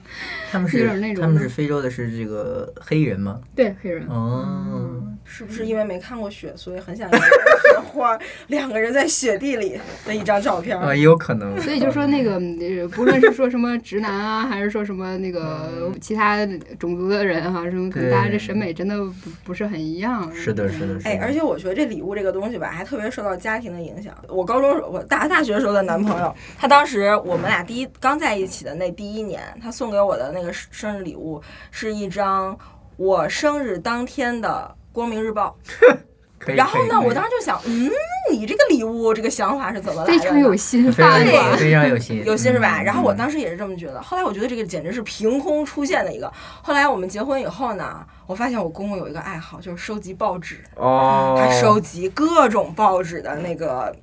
[0.54, 3.42] 他们是他们是非洲的，是这个黑人吗？
[3.56, 4.06] 对黑人。
[4.08, 8.18] 哦，是不是因为没看过雪，所以很想要 雪花？
[8.48, 10.86] 两个人在雪地里的一张照片儿。
[10.86, 11.60] 啊，也有可能。
[11.62, 16.46] 所以就说那个，呃不论是说什么直男啊，还是说什么那个其他
[16.78, 20.34] 种族的人哈、什么，可能大家这审美真的不不是很一样。
[20.34, 21.10] 是的，是的，是的。
[21.10, 24.14] 哎，而且我觉得这礼物这个东西吧，还特别受到家庭的影响。
[24.28, 32.58] 我高中时候，我大大学时候的男朋友，他当时我们俩第一刚在一起的那第一年，他送给我的那个生日礼物是一张
[32.98, 35.54] 我生日当天的《光明日报
[36.40, 36.52] 可》。
[36.54, 37.90] 以然后呢，我当时就想，嗯，
[38.32, 40.14] 你这个礼物这个想法是怎么来的？
[40.14, 41.20] 非常有心，非常。
[41.26, 42.80] 有非常有心，有心是吧？
[42.82, 46.32] 嗯然后我当时也是这么觉得，后来我觉得这个简直是凭空出现的一个。
[46.62, 53.94] 后来我们结婚以后呢，我发现我公公有一个爱好，就是收集报纸，哦，他收集各种报纸的那个。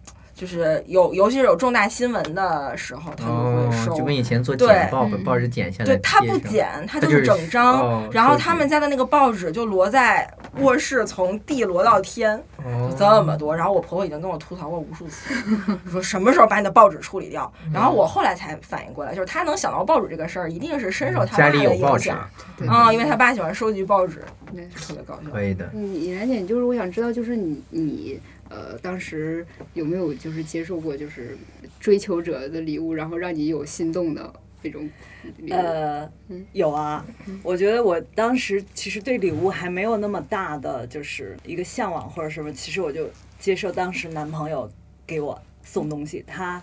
[0.41, 3.95] 就是有尤其是有重大新闻的时候，他就哦会，收。
[3.95, 10.27] 就跟以前做对剪报，报纸剪下来对他不剪，他他就是就是整张，哦然后他们家的那个报纸就摞在
[10.61, 12.35] 卧室，从地摞到天，
[12.65, 13.55] 哦就这么多。
[13.55, 15.35] 然后我婆婆已经跟我吐槽过无数次，
[15.93, 17.53] 说什么时候把你的报纸处理掉。
[17.71, 24.25] 然后我后来才反应过来，就是他能想到报纸这个事儿，一定是深受他家爸的里有报纸影响，对啊，因为他爸喜欢收集报纸，
[24.55, 25.31] 对就特别搞笑。
[25.31, 25.69] 可以的。
[25.75, 28.19] 你然姐，就是我想知道，就是你你
[28.51, 31.39] 呃，当时有没有就是接受过就是
[31.79, 34.91] 追求者的礼物，然后让你有心动的那种
[35.39, 35.55] 礼物？
[35.55, 37.07] 呃嗯，有啊，
[37.45, 44.69] 我觉得我当时其实对礼物还没有那么大的就是一个向往或者什么，其实我就接受当时男朋友
[45.07, 46.61] 给我送东西，他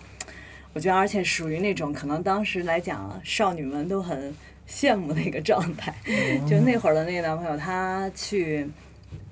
[0.74, 4.34] 我觉得而且属于那种可能当时来讲少女们都很
[4.68, 5.94] 羡慕的一个状态，
[6.46, 8.68] 就那会儿的那个男朋友他去。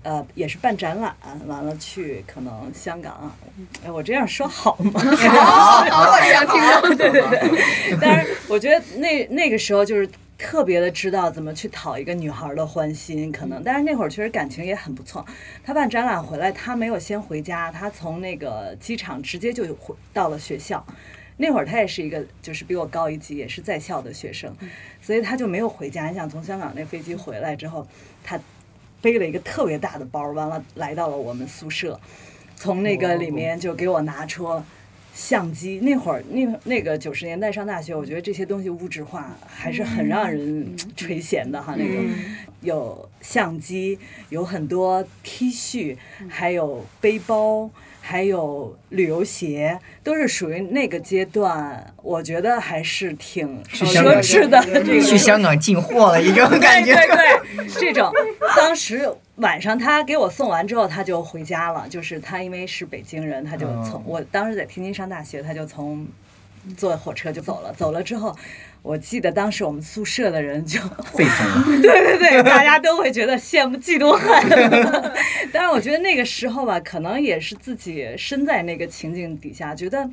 [0.06, 1.12] 呃，也是办展览，
[1.48, 3.28] 完了去可能香港，
[3.84, 4.92] 哎，我这样说好吗？
[4.94, 6.80] 我想听到。
[6.96, 15.26] 对对对，但是 我觉得那那个时候就是特别的知道怎么去讨一个女孩的欢心，可能，但是那会儿确实感情也很不错。
[15.64, 20.86] 他办展览回来，他没有先回家，他从那个机场直接就回到了学校。
[21.38, 24.54] 那会儿他也是一个，就是比我高一级，也是在校的学生，
[25.02, 26.06] 所以他就没有回家。
[26.06, 27.84] 你想从香港那飞机回来之后，
[28.22, 28.38] 他
[29.00, 31.98] 背了一个特别大的包，完了来到了我们宿舍，
[32.56, 34.62] 从那个里面就给我拿出
[35.14, 35.78] 相机。
[35.80, 42.04] 那会儿那那个九十年代上大学，我觉得这些东西物质化还是很让人垂涎的哈，那种
[42.62, 43.98] 有相机，
[44.28, 45.96] 有很多 T 恤，
[46.28, 47.70] 还有背包。
[48.08, 54.64] 还有旅游鞋，都是属于那个阶段，我觉得还是挺奢侈的。
[54.64, 56.94] 这个去香港进货了，一种感觉。
[56.94, 57.16] 对对
[57.56, 58.08] 对，这种
[58.56, 61.88] 当时晚上他给我送完之后，他就回家了。
[61.88, 66.06] 就是他因为是北京人，他就从、哦我当时在天津上大学，他就从
[66.76, 67.72] 坐火车就走了。
[67.72, 68.36] 走了之后，
[68.82, 70.80] 我记得当时我们宿舍的人就
[71.12, 71.64] 沸腾了。
[71.82, 75.12] 对对对，大家都会觉得羡慕嫉妒恨。
[75.52, 80.08] 但是我觉得那个时候吧，可能也是自己身在那个情景底下，觉得。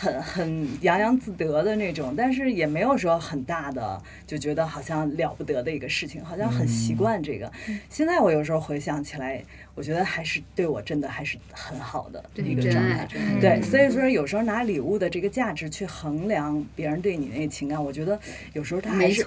[0.00, 7.50] 很 很洋洋自得的那种，但是也没有说很大的，就觉得好像了不得的一个事情，好像很习惯这个。
[7.90, 9.42] 现在我有时候回想起来，
[9.74, 13.08] 我觉得还是对我真的还是很好的一个状态。
[13.40, 18.16] 对，所以说有时候拿礼物的这个价值去衡量别人对你那个情感，我觉得
[18.52, 19.24] 有时候它还是，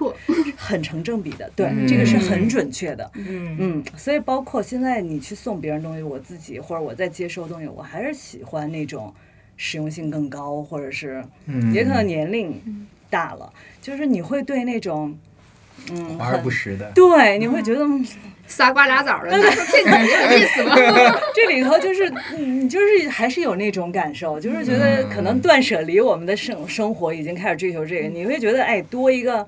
[0.55, 1.51] 很成正比的。
[1.53, 3.11] 对，嗯这个是很准确的。
[3.15, 9.13] 嗯嗯，所以包括现在你去送别人东西，我自己或者我在接收东西，我还是喜欢那种
[9.57, 12.61] 实用性更高，或者是嗯，也可能年龄
[13.09, 15.17] 大了，就是你会对那种
[15.91, 16.91] 嗯华而不实的。
[16.93, 17.83] 对，你会觉得。
[17.83, 18.05] 嗯
[18.47, 20.75] 仨瓜俩枣的，拿出骗你有意思吗？
[21.33, 29.47] 这里头就是，嗯，就是还是有那种感受，就是觉得可能断舍离，我们的生生活已经开始追求这个，你会觉得，哎，多一个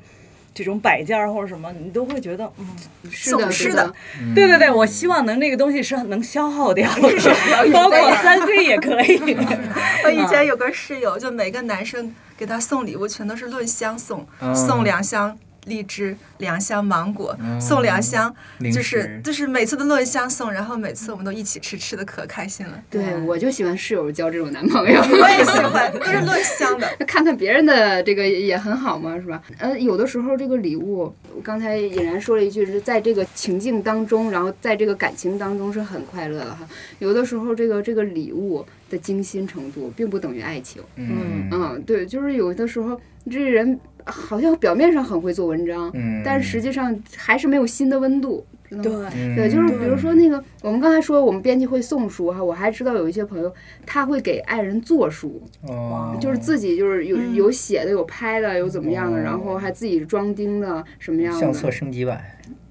[0.54, 2.68] 这种摆件儿或者什么，你都会觉得，嗯，
[3.10, 3.88] 是的，是的。
[3.88, 3.94] 的，
[4.36, 7.02] 对对对，我希望能那个东西是能消耗掉的，
[7.74, 9.36] 包括三 C 也可以。
[10.06, 14.54] 我以前有个室友，就每个男生给他送礼物全都是论箱送，嗯。
[14.56, 18.34] 送两箱荔枝，两箱芒果，嗯送两箱，
[18.74, 22.82] 就是就是每次都论箱送，然后每次我们都一起吃，吃的可开心了。
[22.90, 25.02] 对我就喜欢室友交这种男朋友。
[25.02, 26.88] 我也喜欢，都是论箱的。
[27.08, 29.42] 看看别人的这个也很好嘛，是吧？
[29.58, 36.68] 呃，有的时候这个礼物，刚才尹然说了一句，是在这个情境当中，然后在这个感情当中是很快乐的哈。
[37.00, 40.82] 有的时候这个这个礼物的精心程度，并不等于爱情。
[40.96, 43.00] 嗯嗯，对，就是有的时候
[43.30, 49.10] 这人好像表面上很会做文章，嗯，但是实际上还是没有新的温度，知道吗？
[49.36, 53.54] 对，就是比如说那个，我们刚才说我们编辑会送书哈，我还知道有一些朋友
[53.86, 57.36] 他会给爱人做书，哦，就是自己就是有嗯。
[57.36, 59.22] 有写的，有拍的，有怎么样的，哦。
[59.22, 62.24] 然后还自己装订的什么样相册，升级版，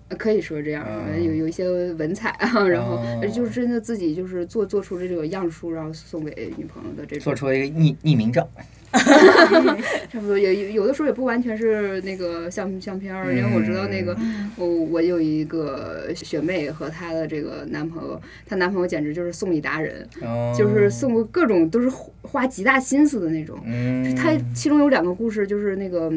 [0.09, 0.87] 呃可以说这样，
[1.21, 2.99] 有有一些文采啊， 然后
[3.33, 8.49] 就是真的自己就是做做出这种样书，然后送给女朋友的这种，做出了一个匿匿名照。
[10.13, 14.15] 差不多也有有的时候也不完全是那个相相片儿，因为我知道那个
[14.57, 21.91] 我我有一个学妹和她的这个男朋友，她男朋友简直就是送礼达人，哦，就是送过各种都是
[22.21, 23.59] 花极大心思的那种。
[23.65, 26.13] 嗯，他其中有两个故事，就是那个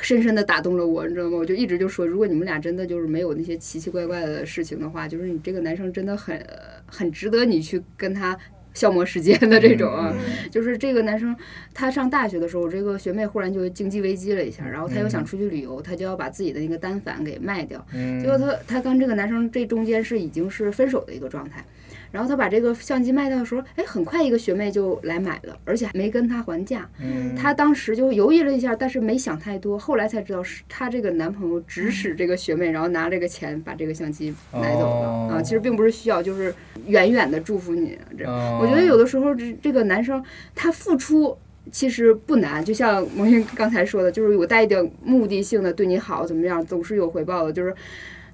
[0.00, 1.36] 深深的打动了我，你知道吗？
[1.36, 6.40] 我就一直就说，如果你们俩真的就是没有那些奇奇怪怪的事情的话，就是你这个男生真的很
[6.86, 8.38] 很值得你去跟他。
[8.78, 10.14] 消磨时间的这种啊，
[10.52, 11.34] 就是这个男生，
[11.74, 21.64] 他上大学的时候，这个学妹忽然就经济危机了一下，然后他又想出去旅游，他就要把自己的那个单反给卖掉，嗯，结果他他跟这个男生这中间是已经是分手的一个状态，
[22.10, 26.88] 然后他把这个相机卖掉的时候，哎，很快一个学妹就来买了，而且还没跟他还价。
[27.00, 35.42] 嗯她当时就犹豫了一下，但是没想太多，后来才知道是她这个男朋友指使这个学妹，然后拿这个钱把这个相机买走了、哦啊。
[35.42, 36.54] 其实并不是需要，就是
[36.86, 37.98] 远远的祝福你。
[38.16, 40.22] 这哦我觉得有的时候这这个男生
[40.54, 41.36] 他付出。
[41.70, 47.52] 其实不难，就像萌新刚才说的，就是有带一点目的性的对你好，怎么样，总是有回报的。
[47.52, 47.74] 就是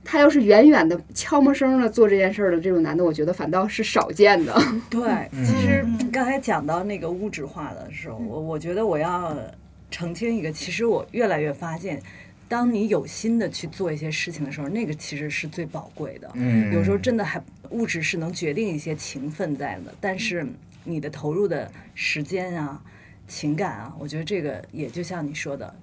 [0.04, 4.54] 他要是远远的悄没声的做这件事儿的这种男的，我觉得反倒是少见的。
[4.90, 5.02] 对，
[5.32, 9.36] 嗯其实刚才讲到那个物质化的时候，我我觉得我要
[9.90, 12.02] 澄清一个，其实我越来越发现，
[12.48, 16.30] 当你有心的去做一些事情的时候，那个其实是最宝贵的。
[16.34, 20.46] 嗯有时候真的还物质是能决定一些情分在的，但是
[20.84, 22.80] 你的投入的时间啊、
[23.26, 25.74] 情感啊，我觉得这个也就像你说的，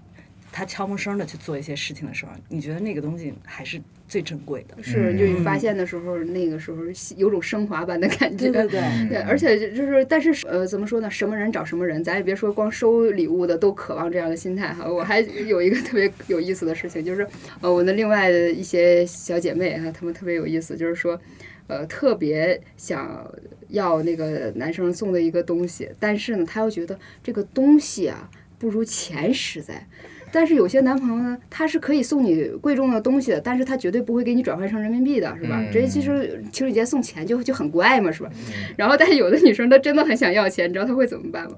[0.52, 4.84] 他悄没声的去做一些事情的时候，你觉得那个东西还是最珍贵的。
[4.84, 6.78] 是，就你发现的时候，那个时候
[7.16, 8.50] 有种升华般的感觉。
[8.50, 11.10] 对对对，对，而且就是，但是呃，怎么说呢？
[11.10, 14.86] 什么人找什么人，咱也别说光收礼物的都渴望这样的心态哈。
[14.86, 17.26] 我还有一个特别有意思的事情，就是
[17.62, 21.18] 呃，我的另外的一些小姐妹哈，她们特别有意思，就是说，
[21.68, 23.26] 呃，特别想
[23.70, 28.30] 要那个男生送的一个东西，但是呢，她又觉得这个东西啊
[28.60, 29.88] 不如钱实在。
[30.32, 35.58] 但是有些男朋友呢，他是可以送你贵重的东西的，但是他绝对不会给你转换成人民币的，是吧？
[35.60, 38.30] 嗯这其实情人节送钱就就很怪嘛，是吧？
[38.78, 41.58] 然后，但是有的女生她真的很想要钱，你知道她会怎么办吗？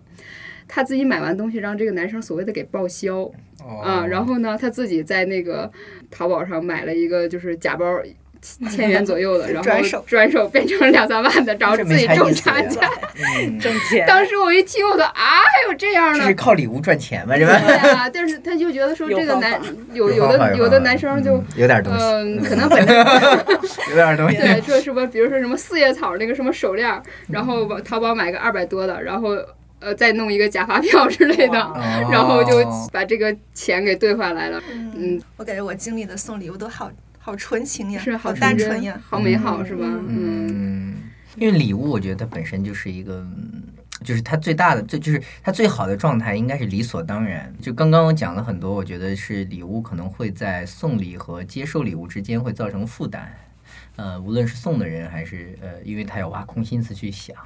[0.68, 3.18] 她自己买完东西让这个男生所谓的给报销
[3.64, 5.72] 哦啊，然后呢，她自己在那个
[6.10, 7.86] 淘宝上买了一个就是假包。
[8.70, 12.90] 千元左右的，然后转手转手变成两三万的，然后自己挣差价。
[13.40, 14.06] 嗯挣钱。
[14.08, 17.38] 当时我一听，我说啊，还有这样的这是，靠礼物赚钱吗？
[17.38, 17.60] 是吧？
[17.66, 19.60] 对啊，但是他就觉得说这个男
[19.94, 22.98] 有有的有的男生就嗯有点东西，嗯，可能本身
[23.90, 24.38] 有点东西。
[24.38, 29.38] 对说什么，比如说什么四叶草那个什么手链，然后往淘宝买个二百多的，然后
[29.80, 31.76] 呃再弄一个假发票之类的，哦
[32.12, 34.62] 然后就把这个钱给兑换来了。
[34.96, 36.90] 嗯，我感觉我经历的送礼物都好
[37.26, 39.02] 好纯情呀，是好单纯呀。
[39.02, 39.86] 好美好是吧？
[39.88, 40.96] 嗯，嗯，
[41.38, 43.64] 因为礼物，我觉得它本身就是一个，嗯
[44.04, 47.54] 就是它最大的，最就是它最好的状态应该是理所当然。
[47.62, 53.34] 就刚刚我讲了很多，我觉得是礼物可能会在送礼和接受礼物之间会造成负担。
[53.96, 57.38] 呃，无论是送的人还是呃，因为他要挖空心思去想，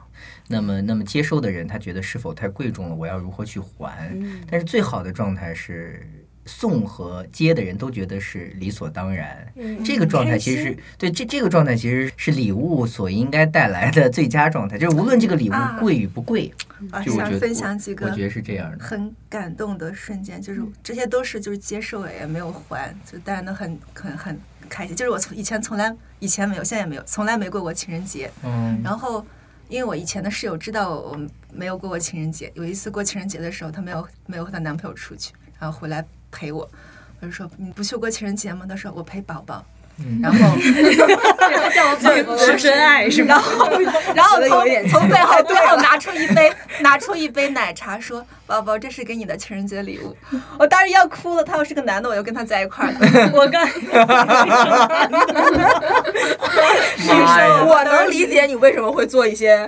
[0.47, 4.11] 那么那么接收的人他觉得是否太贵重了，我要如何去还？
[4.49, 6.03] 但是最好的状态是。
[6.47, 9.45] 送和接的人都觉得是理所当然，
[9.85, 16.51] 这个状态其实是对这这个状态其实是礼物所应该带来的最佳状态，就是无论这个礼物啊贵与不贵，
[16.91, 18.83] 我就我觉得想分享几个我觉得是这样的。
[18.83, 24.39] 很感动的瞬间，就是这些都是就是接受了也没有还，就带的很很很
[24.69, 24.95] 开心。
[24.95, 28.31] 就是我从以前从来以前没有，现在也没有，从来没过过情人节。
[28.43, 29.25] 嗯，然后
[29.67, 31.19] 因为我以前的室友知道我
[31.51, 36.05] 没有过过情人节，有一次过情人节的时候，她没有没有和她男朋友出去，然后回来
[36.37, 36.69] 陪我。
[37.19, 38.65] 我就说你不去过情人节吗？
[38.69, 39.63] 他说我陪宝宝。
[39.99, 43.41] 嗯然后她 叫我宝宝，是真爱是吧？
[44.13, 44.49] 然后从
[44.89, 50.15] 从背后背后拿出一杯拿出一杯奶茶，说：“宝宝，这是给你的情人节礼物。”
[50.59, 51.43] 我当时要哭了。
[51.43, 52.99] 他要是个男的，我就跟他在一块儿了。
[53.33, 53.67] 我刚
[57.07, 59.67] 妈呀我能理解你为什么会做一些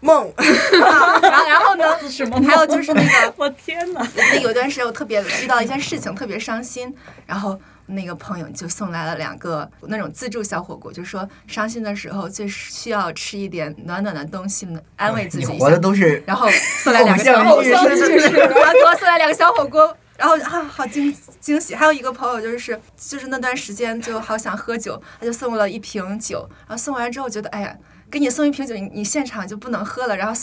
[0.00, 1.84] 梦， 然后然后呢？
[2.08, 4.06] 什么还有就是那个， 我天哪！
[4.16, 6.94] 那有一段时间我特别遇到一件事情，特别伤心，
[7.26, 7.58] 然后。
[7.90, 15.78] 那个朋友就送来了两个那种自助小火锅，就说伤心的时候最需要吃一点暖暖的东西，安慰自己一下你活的。
[15.78, 16.50] 都是然后
[16.82, 21.74] 送来两个小偶像剧是是是，然后给我送来两个小火锅，然后啊好惊惊喜。
[21.74, 27.74] 还有一个朋友就是就是那段时间就好想喝酒，他就送了一瓶酒，然后送完之后觉得哎呀。
[28.10, 30.34] 给你送一瓶酒，你你现场就不能喝了，然后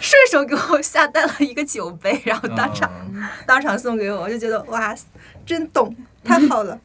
[0.00, 4.94] 顺手给我下单了一个酒杯，然后当场、嗯当场送给我，我就觉得哇，
[5.44, 6.78] 真懂，太好了，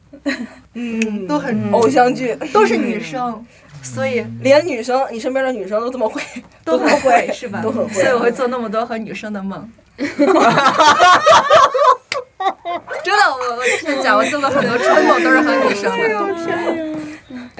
[0.74, 3.46] 嗯，都很偶像剧，都是女生，
[3.82, 6.20] 所以连女生，你身边的女生都这么会，
[6.64, 7.60] 都 很会是吧？
[7.62, 7.94] 都很会。
[7.94, 9.70] 所以我会做那么多和女生的梦。
[9.96, 10.08] 真
[13.16, 16.93] 的，我我跟你讲，我做过很多春梦，都是和女生的。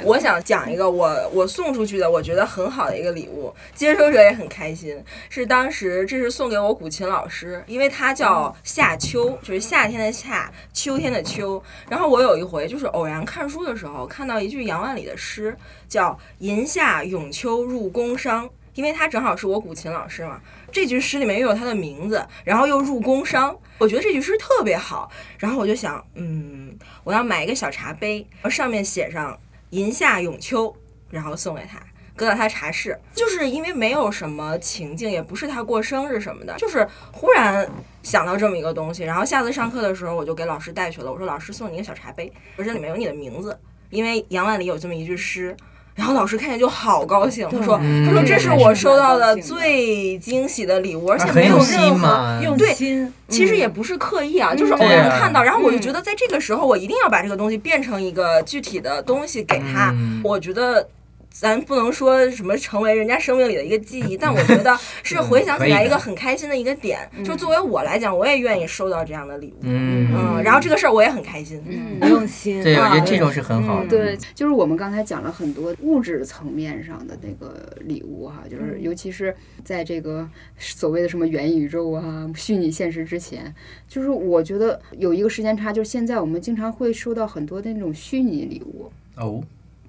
[0.02, 5.02] 我想讲一个我我送出去的，我觉得很好的一个礼物，接收者也很开心。
[5.30, 11.62] 是当时这是送给我古琴老师，因为他叫夏秋，就是夏天的夏，秋天的秋。
[11.88, 15.56] 然后我有一回就是偶然看书的时候，看到一句杨万里的诗，
[15.88, 20.40] 叫“银夏咏秋入宫商”，因为他正好是我古琴老师嘛。
[20.72, 25.08] 这句诗里面又有他的名字，然后又入宫商，我觉得这句诗特别好。
[25.38, 29.38] 然后我就想，嗯，我要买一个小茶杯，然后上面写上
[29.74, 30.72] “银夏永秋”，
[31.10, 31.80] 然后送给他。
[32.16, 37.68] 搁到他茶室，就是因为没有什么情境，也不是他过生日什么的，就是忽然
[38.04, 43.58] 想到这么一个东西，然后下次上课的时候我就给老师带去了，我说老师送你一个小茶杯，我这里面有你的名字，
[43.90, 45.56] 因为杨万里有这么一句诗。
[45.94, 53.12] 然后老师看见就好高兴，他说：“他说这是我收到的最惊喜的礼物，而且没有任何，用心。
[53.28, 55.42] 其实也不是刻意啊，就是偶然看到。
[55.42, 59.94] 然后我就觉得在这个时候，我一定要把这个东西变成一个具体的东西给他。
[60.22, 60.88] 我觉得。”
[61.34, 64.72] 咱不能说什么成为人家生命里的一个记忆，但我觉得
[65.02, 66.98] 是回想起来一个很开心的一个点。
[67.24, 69.56] 就作为我来讲，我也愿意收到这样的礼物。
[69.62, 71.60] 嗯，然后这个事儿我也很开心。
[71.66, 72.62] 嗯，用心。
[72.62, 73.88] 对，我觉得这种是很好的。
[73.88, 83.52] 对，就是我们刚才讲了很多物质层面上的那个礼物哈，就是尤其是在这个所谓的什么元宇宙啊、虚拟现实之前，
[83.88, 88.88] 就是我觉得有一个时间差，就是现在我们经常会收到很多的那种虚拟礼物。
[89.16, 89.42] 哦。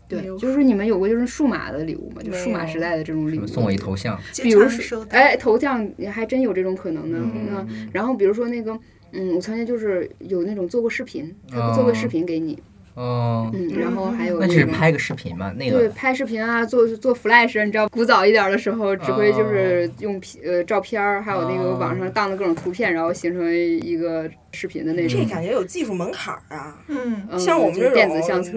[0.07, 2.21] 对，就是你们有过就是数码的礼物吗？
[2.23, 7.17] 就数码时代的这种礼物，送我一头像，比如说，哎，头像还真有这种可能呢。
[7.33, 8.77] 嗯，然后比如说那个，
[9.13, 12.61] 嗯，我曾经就是有那种做过视频，他做个视频给你。
[12.93, 25.19] 哦，嗯，然后还有那就是拍个视频嘛，那个对，拍视频啊，做做 Flash，你知道，古早一点的时候，只会就是用呃照片儿，还有那个网上当的各种图片，然后形成一个视频的那种。
[25.19, 28.51] 这感觉有技术门槛儿啊，嗯，像我们这种电子相册，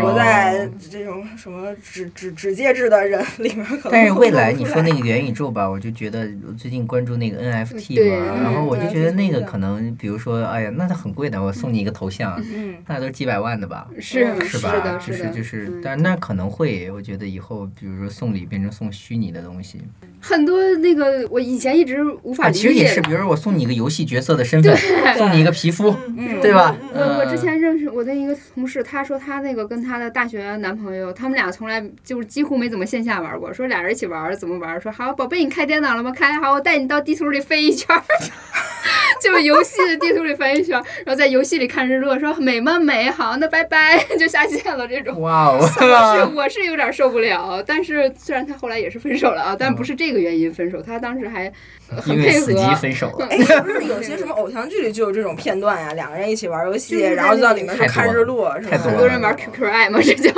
[0.00, 3.92] 活在这种什么纸纸纸介质的人里面，可能。
[3.92, 12.40] 但是未来你说那个元宇宙吧，我就觉得我最近关注那个 NFT 嘛，然后我就觉得那个可能，比如说，哎呀，那它很贵的，我送你一个头像，
[12.86, 13.88] 那都是几百万的吧。
[13.98, 14.98] 是是吧？
[15.04, 19.80] 就是就是，但那可能会，我觉得以后，比如说送礼变成送虚拟的东西，
[20.20, 22.60] 很多那个我以前一直无法理解。
[22.60, 24.76] 其实也是，比如说我送你一个游戏角色的身份，
[25.16, 25.94] 送你一个皮肤，
[26.40, 26.74] 对吧？
[26.92, 34.80] 我我之前认识我的一个同事，他说他那个跟他的大学男朋友，他们俩从来就是几乎没怎么线下玩过，说俩人一起玩怎么玩？
[34.80, 36.10] 说好，宝贝，你开电脑了吗？
[36.10, 37.96] 开好，我带你到地图里飞一圈。
[39.22, 40.72] 就是游戏的地图里翻一圈，
[41.04, 42.78] 然后在游戏里看日落，说美吗？
[42.78, 44.86] 美好，那拜拜，就下线了。
[44.88, 47.62] 这种哇哦，是我是有点受不了。
[47.64, 51.50] 但是虽然他后来也是分手了啊，但不是这个原因分手，他当时还
[51.88, 52.74] 很配合。
[52.76, 53.26] 分手了。
[53.30, 55.92] 哎，不是有些什么偶像剧里就有这种片段呀？
[55.94, 58.76] 两个人一起玩游戏，然后就在里面说看日落，是吧？
[58.76, 60.32] 很多人玩 QQ 爱嘛，这叫。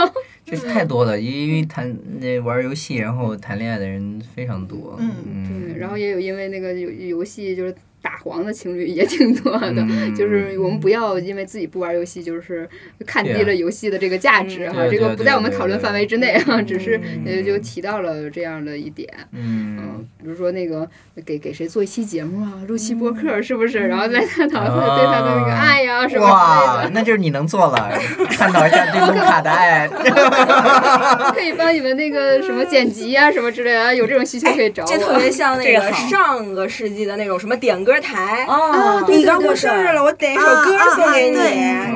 [0.45, 4.95] 这是太多了，因为谈那玩游戏然后谈恋爱的人非常多。
[4.99, 7.75] 嗯，对，然后也有因为那个游游戏就是。
[8.05, 9.83] 打黄的情侣也挺多的，
[10.15, 12.69] 就是我们不要因为自己不玩游戏，就是
[13.07, 20.87] 看低了游戏的这个价值哈，这个不在我们讨论范围之内哈，只是呃就提到了这样的一点，嗯，比如说那个
[21.25, 23.79] 给给谁做一期节目啊，录期播客是不是？
[23.79, 27.91] 然后来探讨对他的那个爱呀什么哇，那就是你能做了，
[28.33, 29.89] 探讨一下对卢卡的爱，
[31.33, 34.89] 可以帮你们那个什么剪辑啊什么之类的，有这种需求可以找我。
[34.89, 37.94] 这特别像那个上个世纪的那种什么点歌。
[38.01, 41.37] 台哦，你刚过生日了，我点一首歌送给你，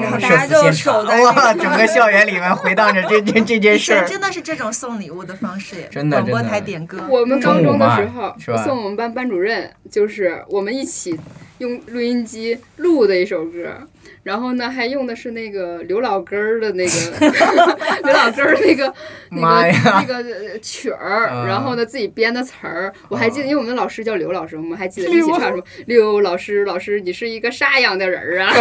[0.02, 6.98] 然后大家就守在哇，整个 校园里面回荡着这这这件事真的是这种送礼物的方式，真的广播台点歌。
[7.08, 8.34] 我们高中的时候
[8.64, 11.18] 送我们班班主任，就是我们一起
[11.58, 13.74] 用录音机录的一首歌。
[14.22, 16.90] 然后呢，还用的是那个刘老根儿的那个
[18.04, 18.92] 刘老根儿那个
[19.30, 19.72] 那
[20.06, 28.52] 个那个曲儿，然后呢自己编的词儿，我还记得，因为我们的老师叫刘老师，我们还记得一起唱什么刘老师，老师你是一个啥样的人儿啊？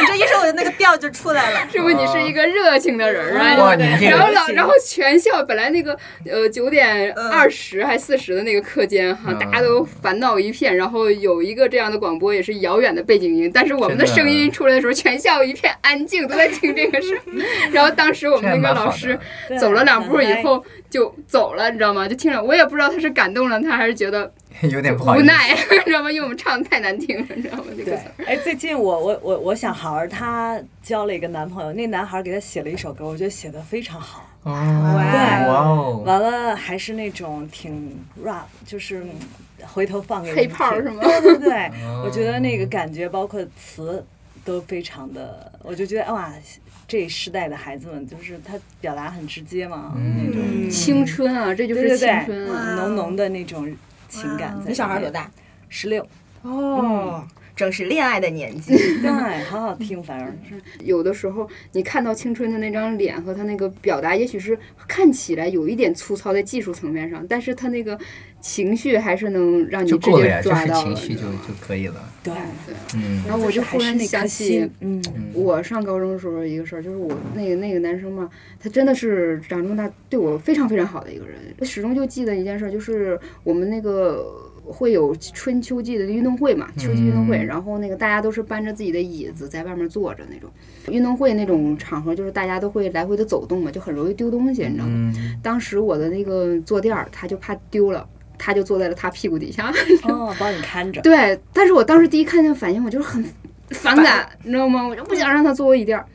[0.00, 3.74] 你这一说，我的那个调就出来了，是不是你是一个热情的人儿啊？
[4.00, 17.16] 然后老然后全校本来那个呃九点二十还四十的那个课间哈，大家都烦恼一片，然后有一个这样的广播也是遥远的背景音，但是我们的声音出来的时候，全校一片安静，都在听这个声。
[17.72, 19.18] 然后当时我们那个老师
[19.60, 22.08] 走了两步以后就走了，你知道吗？
[22.08, 24.32] 就听着，我也不知道他是感动了他，还是觉得
[24.70, 26.10] 有点无奈， 你知道吗？
[26.10, 27.64] 因为我们唱的太难听了，你知道吗？
[27.76, 28.04] 这个词。
[28.26, 34.28] 哎，最近我我我我小孩儿她交了一个男朋友，那男孩儿给他写了一首歌，我觉得写的非常好。
[34.44, 34.52] 哦，
[35.10, 39.04] 对，哇哦，完了还是那种挺 rap，就是
[39.66, 41.00] 回头放给黑炮是吗？
[41.02, 41.70] 对对对，
[42.04, 44.04] 我觉得那个感觉包括词
[44.44, 46.32] 都非常的，我就觉得哇，
[46.86, 53.74] 这时代的孩子们就是他表达很直接嘛，那种青春啊，这就是青春啊，浓浓的那种
[54.08, 54.58] 情感。
[54.66, 55.30] 你小孩多大？
[55.68, 56.06] 十六。
[56.42, 57.26] 哦。
[57.58, 58.76] 正是恋爱的年纪。
[59.02, 60.32] 对，好好听，反而
[60.84, 64.56] 有的时候你看到青春的那张脸和他那个表达，也许是
[64.86, 67.98] 看起来有一点粗糙在技术层面上，但是他那个
[68.40, 70.94] 情绪还是能让你直就够了呀，接就是抓到了。
[70.94, 72.08] 情绪就就可以了。
[72.22, 72.32] 对，
[72.94, 75.02] 嗯然后我就忽然想起，嗯，
[75.34, 78.30] 我上高中的时候一个事儿，就是我那个那个男生嘛，
[78.60, 81.36] 他真的是长这么大对我非常非常好的一个人。
[81.58, 84.24] 我始终就记得一件事儿，就是我们那个
[84.72, 90.50] 会有春秋季的运动会嘛，秋季运动会，嗯然后那个大家都是搬着自己的椅子在外面坐着那种。
[90.88, 95.12] 运动会那种场合，就是大家都会来回的走动嘛，就很容易丢东西，你知道吗？
[95.16, 98.06] 嗯，当时我的那个坐垫儿，他就怕丢了。
[98.40, 99.68] 他就坐在了他屁股底下，
[100.04, 103.24] 哦，帮你看着，对，但是我当时第一看见反应，我就是很
[103.70, 104.86] 反感，你知道吗？
[104.86, 106.06] 我就不想让他坐我椅垫儿。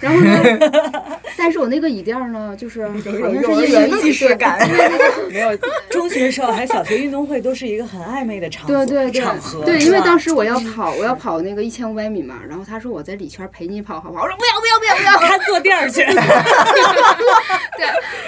[0.00, 0.70] 然后呢，
[1.36, 4.58] 但是我那个椅垫儿呢，就是 好像是幼儿因为园既视感。
[5.30, 5.56] 没有
[5.88, 14.24] 中学时候还小学运动会都是一个很暧昧的场对对对场合，对，因为当时我要跑，我要跑那个一千五百米嘛，然后他说我在里圈陪你跑好不好？
[14.24, 15.30] 我说不要不要不要不要。
[15.30, 17.86] 他坐垫儿去，对，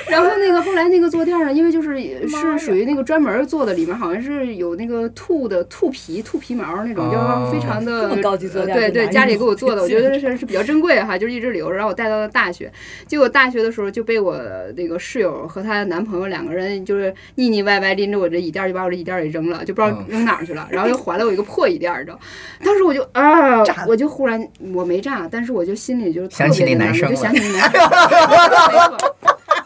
[0.08, 1.98] 然后那个后来那个坐垫儿呢，因为就是
[2.28, 12.72] 是属于那个专门做的，里面好像是有那个兔的兔皮、兔皮毛那种，就非常的高级坐垫对对，家里给我做的，我觉得是是比较珍贵哈，就是一直留着，让我带到了大学。
[13.06, 14.38] 结果大学的时候就被我
[14.76, 22.18] 那个室友和她男朋友两个人就是腻腻歪歪拎着我这椅垫儿就把我这椅垫儿给扔了，就不知道嗯扔哪儿去了，然后又还了我一个破椅垫儿，你知道。
[22.64, 27.80] 当时我就啊炸，我就忽然我没炸，但是我就心里就特想起那男生了就想起那男生。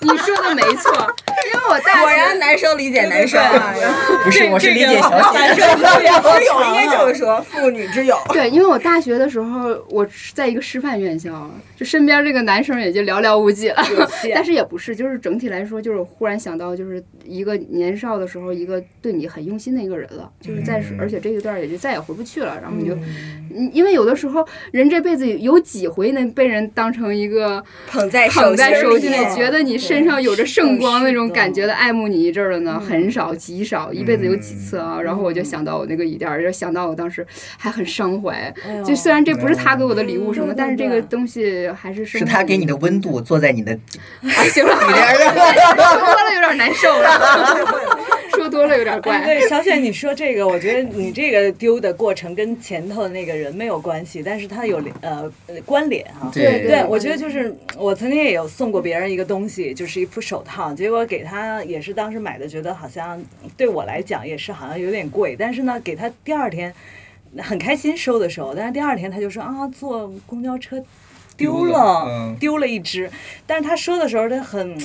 [0.01, 0.92] 你说的没错，
[1.47, 3.74] 因为我大学果然男生理解男生啊，
[4.24, 5.55] 不是，我是理解小男。
[5.55, 8.18] 生特别之友应该就是说妇女之友。
[8.30, 13.84] 对，因为我大学的时候，我是在一个师范院校，就身边这个男生也就寥寥无几了。
[14.34, 22.59] 但是也不是，就是整体来说，就是忽然想到，就是一个年少的时候，一个对你很用心的一个人了，就是在，嗯而且这一段也就再也回不去了。
[22.61, 32.87] 然后你就，嗯因为有的时候人这辈子有几回能被人当成一个捧在捧在手心里，觉得你身上有着圣光那种感觉的爱慕你一阵儿的呢，嗯。
[32.87, 34.99] 很少极少，一辈子有几次啊？
[35.01, 37.24] 然后我就想到我那个椅垫儿，就想到我当时
[37.59, 38.53] 还很伤怀。
[38.64, 43.72] 哎就虽然这不是他给我的礼物什么，嗯但是这个东西还是是他给你的温度，坐在你的
[44.22, 47.09] 啊，行了，好了，说多了有点难受了，
[48.37, 49.24] 说多了有点哎，怪。
[49.24, 63.20] 对，小雪，你说这个，我觉得你这个丢的过程跟前头的那个人没有关系，但是他有呃呃关联啊、对对，我觉得就是我曾经也有送过别人一个东西，就是一副手套，结果给他也是当时买的，觉得好像
[63.57, 66.72] 对我来讲也是好像有点贵，但是呢，给他第二天
[67.39, 70.78] 很开心收的时候，但是第二天他就说啊，坐公交车
[71.37, 73.11] 丢丢了了，嗯丢了一只，
[73.47, 74.76] 但是他说的时候他很。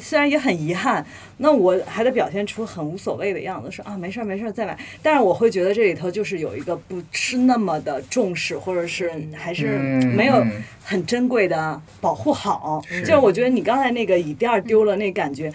[0.00, 1.04] 虽然也很遗憾，
[1.38, 4.78] 那我还得表现出很无所谓的样子，说啊没事儿没事儿再买。
[5.02, 12.82] 但是我会觉得这里头就是有一个不是那么的重视，或者是还是嗯没有嗯很珍贵的保护好。
[12.88, 15.52] 是就是我觉得你刚才那个椅垫儿丢了那感觉，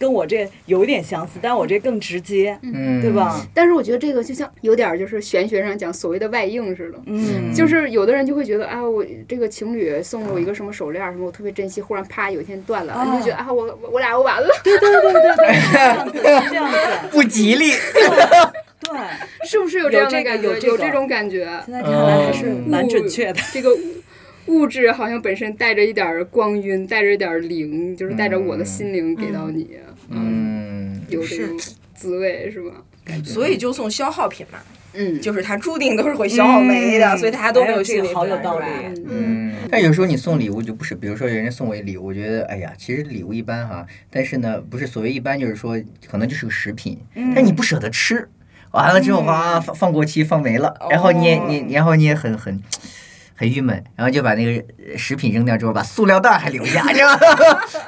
[0.00, 3.46] 跟我这有一点相似，但我这更直接，嗯，对吧？
[3.52, 6.98] 但是我觉得这个就像有点儿就是玄学上讲所谓的外应似的。
[7.04, 16.78] 嗯，就是有的人就会觉得啊，我这个情侣送了我一个什么手链儿什么，我特别珍惜，忽然啪有一天断了，啊你就觉得啊，我我我俩又完了，对对对对对，是这样子，是这样子，
[17.12, 17.72] 不吉利。
[18.80, 18.98] 对。
[19.46, 20.48] 是不是有这样的有这个感觉？
[20.48, 21.48] 有这个有这种感觉。
[21.64, 23.40] 现在看来还是嗯蛮准确的。
[23.52, 23.70] 这个
[24.50, 29.70] 物物质好像本身带着一点儿光晕，带着一点儿灵，就是带着我的心灵给到你，
[30.08, 31.58] 嗯，有这种
[31.94, 32.72] 滋味是吧？
[33.24, 34.58] 所以就送消耗品嘛，
[34.92, 37.18] 嗯，就是它注定都是会消耗没的，嗯。
[37.18, 38.66] 所以大家都没有心理这个好有道理。
[39.06, 39.06] 嗯。
[39.08, 48.28] 嗯，但有时候你送礼物就不是，比如说人家送我一礼物，我觉得哎呀，其实礼物一般哈，但是呢，不是所谓一般，就是说可能就是个食品，但是你不舍得吃，
[48.72, 52.52] 完了之后哇放放过期放没了，然后你也你然后你也很很。
[52.52, 52.62] 很
[53.46, 57.18] 郁闷，然后就把那个呃食品扔掉之后，把塑料袋儿还留下， 是吧？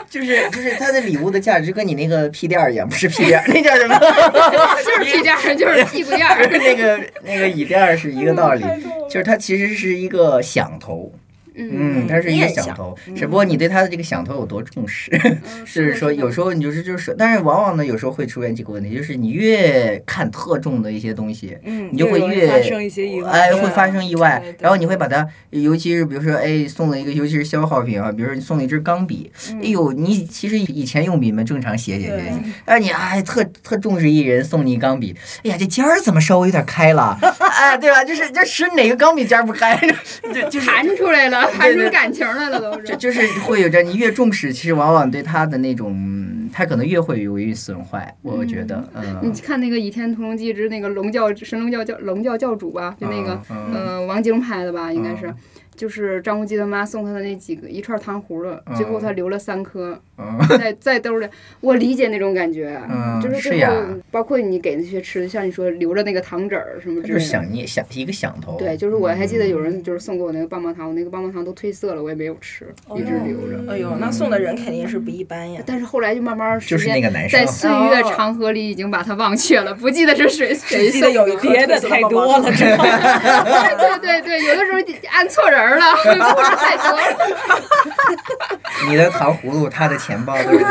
[0.09, 3.99] 就是就是他的礼物的价值跟你那个屁垫儿一样，不是屁垫儿，那叫什么？
[4.85, 6.47] 就是屁垫儿，就是屁股垫儿。
[6.51, 8.65] 那个那个椅垫儿是一个道理，
[9.09, 11.13] 就是它其实是一个响头，
[11.55, 15.11] 嗯，它是一个响头，只不过你对它的这个响头有多重视，
[15.67, 29.31] 是说有时候你就是就是，但是往往呢有时候会出现这个问题，就是你越看特重的一些东西，嗯，你就会越发生一些意外，哎，会发生意外然后你会把它，尤其是比如说，哎，送了一个，尤其是消耗品啊，比如说你送了一支钢笔，
[29.63, 32.33] 哎呦，你其实以前用笔嘛，正常写写写写，
[32.65, 38.03] 哎，你哎特特重视一人送你一钢笔，哎呀，这尖儿怎么稍微有点开了， 哎，对吧？
[38.05, 39.77] 就是这使哪个钢笔尖儿不开，
[40.35, 42.97] 就就是弹出来了，弹出感情来了都就是。
[42.99, 48.83] 就是会有着你越重视，其实往往对他的那种他可能越会容易损坏，我觉得，
[49.23, 55.37] 你嗯，看那个《倚天屠龙记之那个龙教神龙教教龙教教主吧，就那个嗯王晶拍的吧，应该是嗯。
[55.75, 60.39] 就是张无忌他妈送他的那几个一串糖葫芦，最后他留了三颗嗯。
[60.59, 61.27] 在在兜里。
[61.61, 63.51] 我理解那种感觉，嗯就是
[64.11, 67.67] 包括你给那些吃的，像你说留着那个糖纸儿什么它就是之类的。
[67.67, 72.67] 想一个想头，对，就是我还记得有嗯人就是送给我那个棒棒糖，我那个棒棒糖都褪色了，我也没有吃，
[72.97, 73.73] 一直留着。
[73.73, 75.63] 哎呦，那送的人肯定是不一般呀。
[75.67, 77.41] 但是后来就慢慢时就是那间个男生。
[77.41, 84.79] 在岁月长河里已经把它忘却了，不记得是谁 谁送有别的太多了， 对对对，有的时候
[85.11, 85.85] 按错人儿了，
[86.35, 87.03] 不是太多了，
[88.89, 90.65] 你的糖葫芦，他的钱包， 对不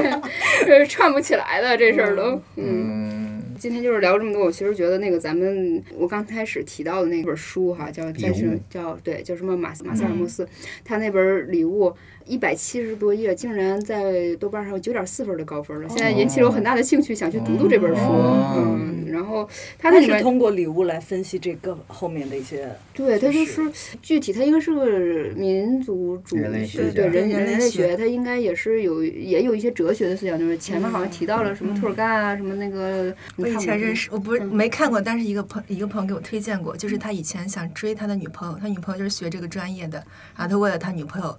[0.00, 0.20] 对？
[0.64, 3.08] 对，串不起来的这事儿都，嗯。
[3.10, 10.48] 嗯，今天就是聊这么多，我其实觉得那个咱们我刚开始提到的那本书哈，叫礼叫什么叫对叫什么马马塞尔莫斯，
[10.84, 11.94] 他那本礼物
[12.30, 18.00] 一百七十多页，竟然在豆瓣上有九点四分的高分了，现在引起了我很大的兴趣，想去读读这本书。
[18.00, 23.68] 哦嗯，然后他是里面通过礼物来分析这个后面的一些，对，他就是
[24.00, 39.98] 具体，他应该是个民族主人类学家对人人类类学学，他应该也是有也有一些哲学的思想，就是前面好像提到了什么涂尔干啊，什么那个，我以前认识，我不是没看过，但是一个朋一个朋友给我推荐过，就是他以前想追他的女朋友，他女朋友就是学这个专业的，
[40.36, 41.36] 然后他为了他女朋友。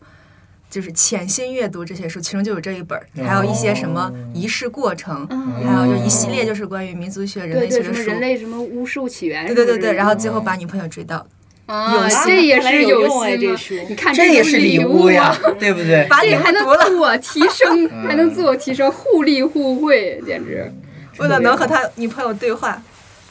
[0.72, 8.02] 就是潜心阅读这些书，其中就有这一本儿，还有一些什么仪式过程，嗯还有就一系列就是关于民族学、人对对，类学的书。
[8.02, 11.28] 什么人类什么巫术起源，对对对对，然后最后把女朋友追到，
[11.66, 16.08] 啊有，心这也是有用哎心啊这书你看这也是礼物物呀啊，，对不对？
[16.10, 20.72] 把礼物这还能，自我提升， 还能自我提升，互利互惠，简直。
[21.20, 22.82] 为了能和他女朋友对话。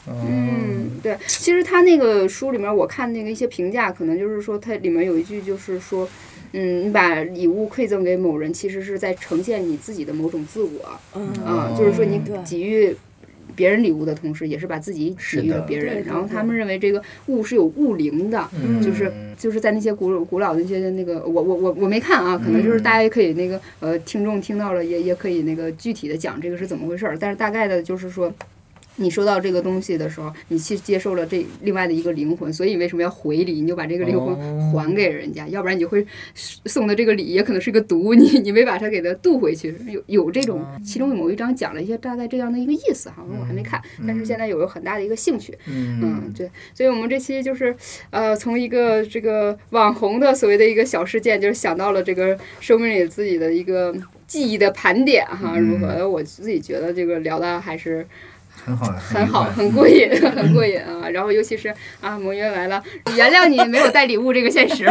[0.07, 6.09] 嗯，对，其实他那个书里面，我看那个一些评价，可能就是说，它里面有一句就是说，
[6.53, 12.95] 嗯，你把礼物馈赠给某人，其实是在呈现你自己的某种自我，嗯啊，就是说你给予。
[13.53, 16.01] 别人礼物的同时，也是把自己给予了别人。
[16.05, 28.33] 然后他们认为这个物是有物灵的，嗯就是就是在那些古古老的那些那个，我我我我没看啊，可能就是大家也可以那个呃，听众听到了也也可以那个具体的讲这个是怎么回事儿，但是大概的就是说。
[28.97, 33.61] 你收到这个东西的时候，你去接受了这另外的一个灵魂，所以为什么要回礼？
[33.61, 36.05] 你就把这个灵魂哦还给人家，要不然你就会
[36.65, 39.75] 送的这个礼也可能是个毒，你你没把它给它渡回去。
[39.87, 45.57] 有有这种，其中某一章讲了一些大概这样的一个意思，好像我还没看，但是现在有了很大的一个兴趣。
[45.67, 47.75] 嗯嗯，，对，所以我们这期就是，
[48.09, 53.95] 呃，从一个这个网红的所谓的一个小事件，就是想到了这个生命里自己的一个
[54.27, 56.07] 记忆的盘点哈，如何？
[56.07, 58.05] 我自己觉得这个聊的还是
[58.63, 61.09] 很好，很好，很过瘾，很过瘾啊！
[61.09, 62.81] 然后尤其是啊，盟约来了，
[63.15, 64.87] 原谅你没有带礼物这个现实。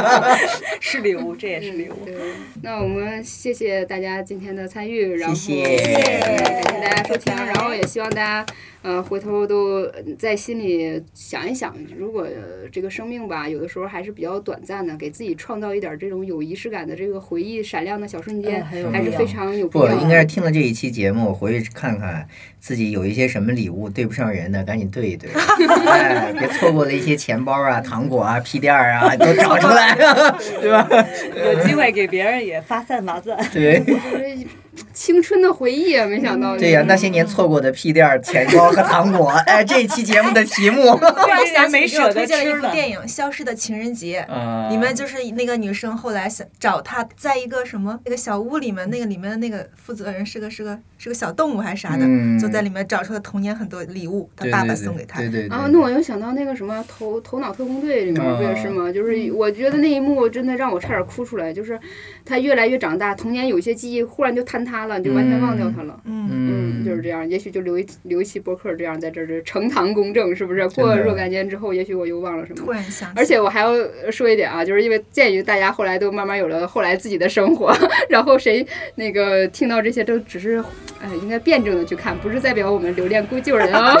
[0.80, 2.04] 是礼物，这也是礼物。
[2.04, 2.14] 对，
[2.62, 8.46] 那我们谢谢大家今天的参与，然后谢感谢谢大家收听，然后也希望大家
[8.84, 20.02] 呃回头都在心里想一想，如果、呃这个生命吧，有的时候还是比较短暂的，给自己创造一点这种有仪式感的这个回忆闪亮的小瞬间，嗯还是非常有必不，要的。
[20.02, 22.28] 应该是听了这一期节目，回去看看
[22.60, 25.30] 自己有一些什么礼物对不上人的，赶紧对一对，
[25.88, 29.94] 哎，别错过了一些钱包啊、糖果啊、屁垫儿啊，都找出来，
[30.60, 30.86] 对吧？
[31.34, 33.34] 有机会给别人也发散发散。
[33.50, 34.46] 对这
[34.94, 44.24] 青春的回忆啊，没想到对呀、那些年错过的屁垫儿、钱包和糖果， 哎，这一期节目的题目，突然想起给我舍得推荐了一吃的部电影《消失的情人节》。
[44.32, 52.38] 啊，里面就是那个女生后来想找他，在一个什么那个小屋里面，那个里面的那个负责人是个是个是个小动物还是啥的，嗯。
[52.38, 55.18] 就在里面找出了童年很多礼物，他爸爸送给他。
[55.18, 58.92] 对对对啊，那我又想到那个什么头头脑特工队里面不也是吗？
[58.92, 61.78] 就是我觉得那一幕真的让我差点哭出来，就是
[62.24, 65.98] 他越来越长大，童年有些记忆忽然就坍塌了，你就完全忘掉它了。
[66.04, 67.28] 嗯，嗯，就是这样。
[67.28, 70.68] 也许就留一留一期播客，这样在这儿这呈堂公正，是不是？
[70.68, 72.64] 过若干年之后，也许我又忘了什么。
[72.64, 73.72] 突然想起，而且我还要
[74.10, 77.76] 说一点啊，就是因为鉴于大家后来都慢慢有了后来自己的生活，
[78.08, 78.66] 然后谁
[78.96, 80.62] 那个听到这些都只是，
[81.00, 83.96] 哎，应该辩证的去看，不是代表我们留恋故旧人 啊。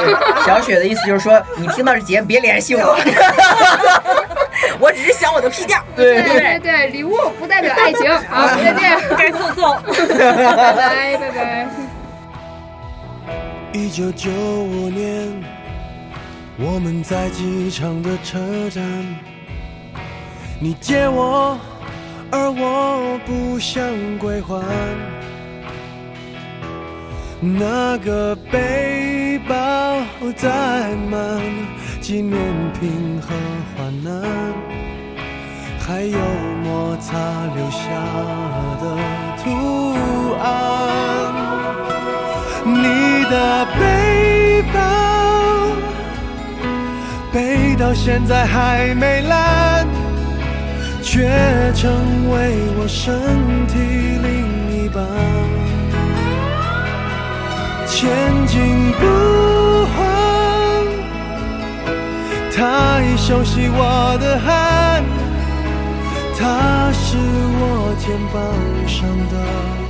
[0.46, 2.96] 小雪的意思就是说，你听到这节目别联系我。
[4.78, 5.84] 我只是想我的屁垫儿。
[5.96, 8.10] 对对对，礼物不代表爱情。
[8.30, 9.82] 啊，再见， 该送送。
[9.82, 11.68] 拜拜拜拜。
[13.72, 15.32] 一九九五年，
[16.58, 18.38] 我们在机场的车
[18.70, 18.82] 站，
[20.60, 21.58] 你借我，
[22.30, 23.82] 而我不想
[24.18, 24.62] 归还。
[27.40, 29.54] 那个背包
[30.34, 30.48] 载
[31.10, 31.42] 满
[32.04, 32.38] 纪念
[32.78, 33.28] 品和
[33.74, 34.12] 患难，
[35.80, 36.18] 还有
[36.62, 37.16] 摩擦
[37.56, 37.80] 留下
[38.78, 38.84] 的
[39.42, 39.48] 图
[40.38, 40.44] 案。
[42.66, 44.76] 你的背包
[47.32, 49.88] 背到现在还没烂，
[51.00, 51.26] 却
[51.74, 51.90] 成
[52.30, 53.78] 为我身体
[54.22, 55.02] 另一半。
[57.86, 59.06] 前进不，
[62.56, 65.04] 他已熟悉我的汗，
[66.38, 68.40] 他是我肩膀
[68.86, 69.83] 上的。